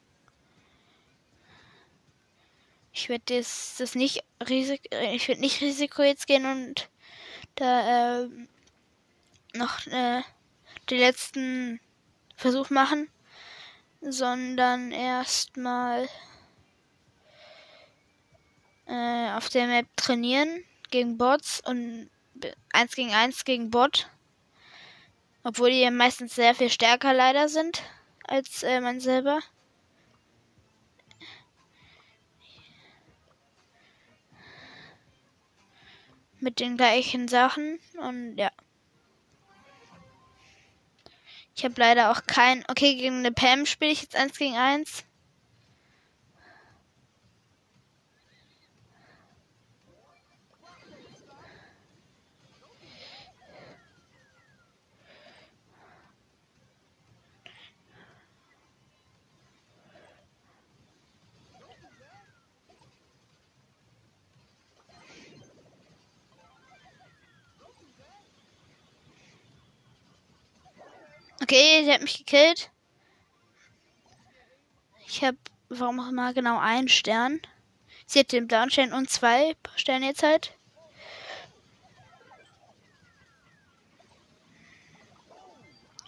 Ich 2.99 3.07
werde 3.07 3.37
das, 3.37 3.75
das 3.77 3.95
nicht 3.95 4.25
Risiko, 4.45 4.83
ich 5.13 5.29
werde 5.29 5.39
nicht 5.39 5.61
Risiko 5.61 6.03
jetzt 6.03 6.27
gehen 6.27 6.45
und 6.45 6.89
da 7.55 8.23
äh, 8.23 8.29
noch 9.53 9.87
äh, 9.87 10.21
den 10.89 10.99
letzten 10.99 11.79
Versuch 12.35 12.69
machen, 12.69 13.09
sondern 14.01 14.91
erstmal 14.91 16.09
äh, 18.85 19.31
auf 19.31 19.47
der 19.47 19.67
Map 19.67 19.87
trainieren 19.95 20.65
gegen 20.91 21.17
Bots 21.17 21.61
und 21.65 22.09
1 22.73 22.95
gegen 22.95 23.13
1 23.13 23.45
gegen 23.45 23.71
Bot. 23.71 24.09
Obwohl 25.43 25.69
die 25.69 25.89
meistens 25.89 26.35
sehr 26.35 26.53
viel 26.53 26.69
stärker 26.69 27.13
leider 27.13 27.47
sind 27.47 27.81
als 28.25 28.61
äh, 28.63 28.81
man 28.81 28.99
selber. 28.99 29.39
Mit 36.39 36.59
den 36.59 36.77
gleichen 36.77 37.27
Sachen 37.27 37.79
und 37.97 38.37
ja. 38.37 38.49
Ich 41.55 41.65
habe 41.65 41.75
leider 41.77 42.11
auch 42.11 42.21
kein. 42.25 42.63
Okay, 42.69 42.95
gegen 42.95 43.17
eine 43.17 43.33
Pam 43.33 43.65
spiele 43.65 43.91
ich 43.91 44.01
jetzt 44.01 44.15
1 44.15 44.37
gegen 44.37 44.55
1. 44.55 45.03
Okay, 71.51 71.83
sie 71.83 71.91
hat 71.91 72.03
mich 72.03 72.19
gekillt. 72.19 72.69
Ich 75.07 75.23
habe, 75.23 75.39
warum 75.69 75.99
auch 75.99 76.09
immer, 76.09 76.31
genau 76.31 76.59
einen 76.59 76.89
Stern. 76.89 77.41
Sie 78.05 78.19
hat 78.19 78.31
den 78.31 78.45
blauen 78.45 78.69
Stern 78.69 78.93
und 78.93 79.09
zwei 79.09 79.55
Sterne 79.75 80.05
jetzt 80.05 80.21
halt. 80.21 80.53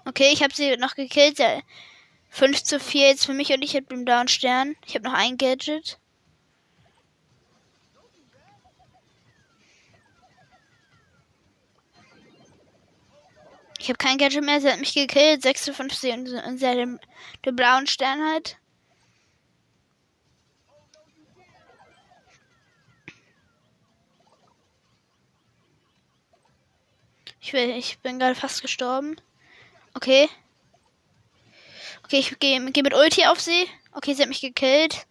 Okay, 0.06 0.30
ich 0.32 0.44
habe 0.44 0.54
sie 0.54 0.78
noch 0.78 0.94
gekillt. 0.94 1.42
5 2.30 2.64
zu 2.64 2.80
4 2.80 3.08
jetzt 3.08 3.26
für 3.26 3.34
mich 3.34 3.52
und 3.52 3.64
ich 3.64 3.76
habe 3.76 3.88
den 3.88 4.06
blauen 4.06 4.28
Stern. 4.28 4.76
Ich 4.86 4.94
habe 4.94 5.06
noch 5.06 5.16
ein 5.16 5.38
Gadget. 5.38 5.98
Ich 13.82 13.90
habe 13.90 13.98
kein 13.98 14.20
Gadget 14.20 14.44
mehr, 14.44 14.62
sie 14.62 14.72
hat 14.72 14.80
mich 14.80 14.94
gekillt. 14.94 15.42
56 15.42 16.14
und, 16.14 16.30
und 16.30 16.58
sie 16.60 16.68
hat 16.68 16.78
den, 16.78 17.00
den 17.44 17.56
blauen 17.56 17.88
Stern 17.88 18.24
halt. 18.24 18.60
Ich, 27.40 27.54
will, 27.54 27.72
ich 27.72 27.98
bin 28.00 28.20
gerade 28.20 28.36
fast 28.36 28.62
gestorben. 28.62 29.20
Okay. 29.96 30.30
Okay, 32.04 32.20
ich 32.20 32.38
gehe 32.38 32.64
geh 32.72 32.84
mit 32.84 32.94
Ulti 32.94 33.26
auf 33.26 33.40
sie. 33.40 33.68
Okay, 33.94 34.14
sie 34.14 34.22
hat 34.22 34.30
mich 34.30 34.42
gekillt. 34.42 35.08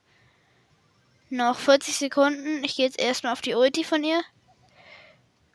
Noch 1.29 1.59
40 1.59 1.99
Sekunden. 1.99 2.63
Ich 2.63 2.77
gehe 2.77 2.87
jetzt 2.87 3.01
erstmal 3.01 3.33
auf 3.33 3.41
die 3.41 3.55
Ulti 3.55 3.83
von 3.83 4.05
ihr. 4.05 4.23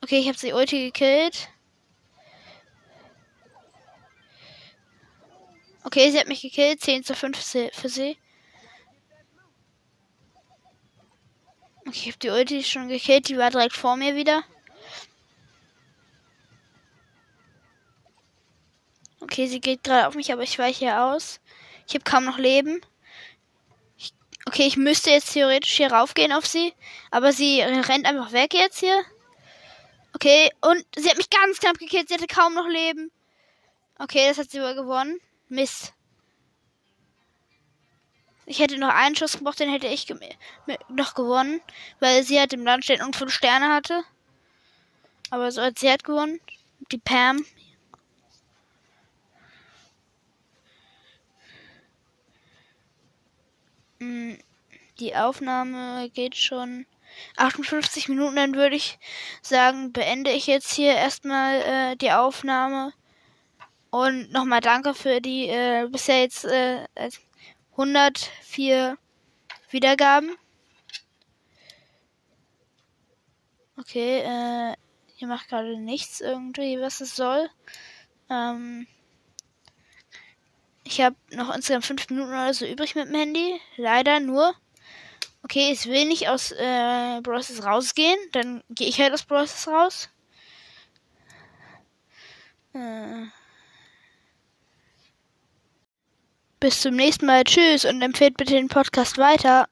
Okay, 0.02 0.20
ich 0.20 0.28
habe 0.28 0.38
sie 0.38 0.52
Ulti 0.52 0.84
gekillt. 0.88 1.48
Okay, 5.96 6.12
sie 6.12 6.20
hat 6.20 6.28
mich 6.28 6.42
gekillt. 6.42 6.82
10 6.82 7.06
zu 7.06 7.16
5 7.16 7.38
für 7.72 7.88
sie. 7.88 8.18
Okay, 11.88 11.92
ich 11.94 12.08
habe 12.08 12.18
die 12.18 12.30
Ulti 12.32 12.64
schon 12.66 12.90
gekillt. 12.90 13.30
Die 13.30 13.38
war 13.38 13.50
direkt 13.50 13.78
vor 13.78 13.96
mir 13.96 14.14
wieder. 14.14 14.44
Okay, 19.22 19.48
sie 19.48 19.62
geht 19.62 19.86
gerade 19.86 20.10
auf 20.10 20.16
mich, 20.16 20.34
aber 20.34 20.44
ich 20.44 20.60
weiche 20.60 20.80
hier 20.80 21.02
aus. 21.02 21.40
Ich 21.88 21.94
habe 21.94 22.04
kaum 22.04 22.26
noch 22.26 22.40
Leben. 22.40 22.82
Ich, 23.98 24.12
okay, 24.48 24.68
ich 24.68 24.76
müsste 24.76 25.12
jetzt 25.12 25.32
theoretisch 25.32 25.78
hier 25.78 25.94
raufgehen 25.94 26.34
auf 26.34 26.46
sie. 26.46 26.74
Aber 27.10 27.32
sie 27.32 27.62
rennt 27.62 28.06
einfach 28.06 28.34
weg 28.34 28.54
jetzt 28.54 28.82
hier. 28.82 29.02
Okay, 30.14 30.52
und 30.60 30.86
sie 30.98 31.10
hat 31.10 31.16
mich 31.16 31.30
ganz 31.30 31.60
knapp 31.62 31.78
gekillt. 31.78 32.10
Sie 32.10 32.16
hatte 32.16 32.28
kaum 32.28 32.54
noch 32.54 32.68
Leben. 32.68 33.14
Okay, 33.98 34.28
das 34.28 34.38
hat 34.40 34.52
sie 34.52 34.60
wohl 34.60 34.76
gewonnen. 34.76 35.22
Mist. 35.50 35.94
Ich 38.48 38.60
hätte 38.60 38.78
noch 38.78 38.94
einen 38.94 39.16
Schuss 39.16 39.38
gebraucht, 39.38 39.60
den 39.60 39.72
hätte 39.72 39.88
ich 39.88 40.08
noch 40.90 41.16
gewonnen, 41.16 41.62
weil 42.00 42.24
sie 42.24 42.40
halt 42.40 42.54
im 42.54 42.64
Landstellen 42.64 43.02
und 43.02 43.16
fünf 43.16 43.34
Sterne 43.34 43.74
hatte. 43.74 44.04
Aber 45.32 45.52
so 45.52 45.62
hat 45.62 45.80
sie 45.80 45.90
hat 45.90 46.04
gewonnen. 46.04 46.40
Die 46.92 47.00
Pam. 47.00 47.44
Hm, 54.00 54.38
die 55.00 55.16
Aufnahme 55.16 56.10
geht 56.12 56.36
schon 56.36 56.86
58 57.38 58.10
Minuten, 58.10 58.36
dann 58.36 58.56
würde 58.56 58.76
ich 58.76 59.00
sagen, 59.42 59.92
beende 59.92 60.32
ich 60.32 60.48
jetzt 60.48 60.74
hier 60.74 60.94
erstmal 60.94 61.62
äh, 61.62 61.96
die 61.96 62.12
Aufnahme. 62.12 62.94
Und 63.96 64.30
nochmal 64.34 64.60
danke 64.60 64.94
für 64.94 65.22
die 65.22 65.48
äh, 65.48 65.88
bisher 65.90 66.20
jetzt 66.20 66.44
äh, 66.44 66.86
104 67.72 68.98
Wiedergaben. 69.70 70.36
Okay, 73.78 74.20
äh, 74.20 74.76
hier 75.16 75.30
macht 75.30 75.48
gerade 75.48 75.80
nichts 75.80 76.20
irgendwie, 76.20 76.78
was 76.82 77.00
es 77.00 77.16
soll. 77.16 77.50
Ähm, 78.30 78.86
ich 80.84 81.00
habe 81.00 81.16
noch 81.32 81.56
insgesamt 81.56 81.86
fünf 81.86 82.10
Minuten 82.10 82.28
oder 82.28 82.54
so 82.54 82.66
übrig 82.66 82.96
mit 82.96 83.08
dem 83.08 83.16
Handy. 83.16 83.62
Leider 83.78 84.20
nur. 84.20 84.54
Okay, 85.42 85.72
ich 85.72 85.86
will 85.86 86.04
nicht 86.04 86.28
aus 86.28 86.52
äh, 86.52 87.22
Browsers 87.22 87.64
rausgehen. 87.64 88.20
Dann 88.34 88.62
gehe 88.72 88.90
ich 88.90 89.00
halt 89.00 89.14
aus 89.14 89.24
Browsers 89.24 89.70
raus. 89.70 90.10
Äh. 92.74 93.28
Bis 96.60 96.82
zum 96.82 96.96
nächsten 96.96 97.26
Mal. 97.26 97.44
Tschüss 97.44 97.86
und 97.86 98.02
empfehlt 98.02 98.38
bitte 98.38 98.54
den 98.54 98.68
Podcast 98.68 99.18
weiter. 99.18 99.68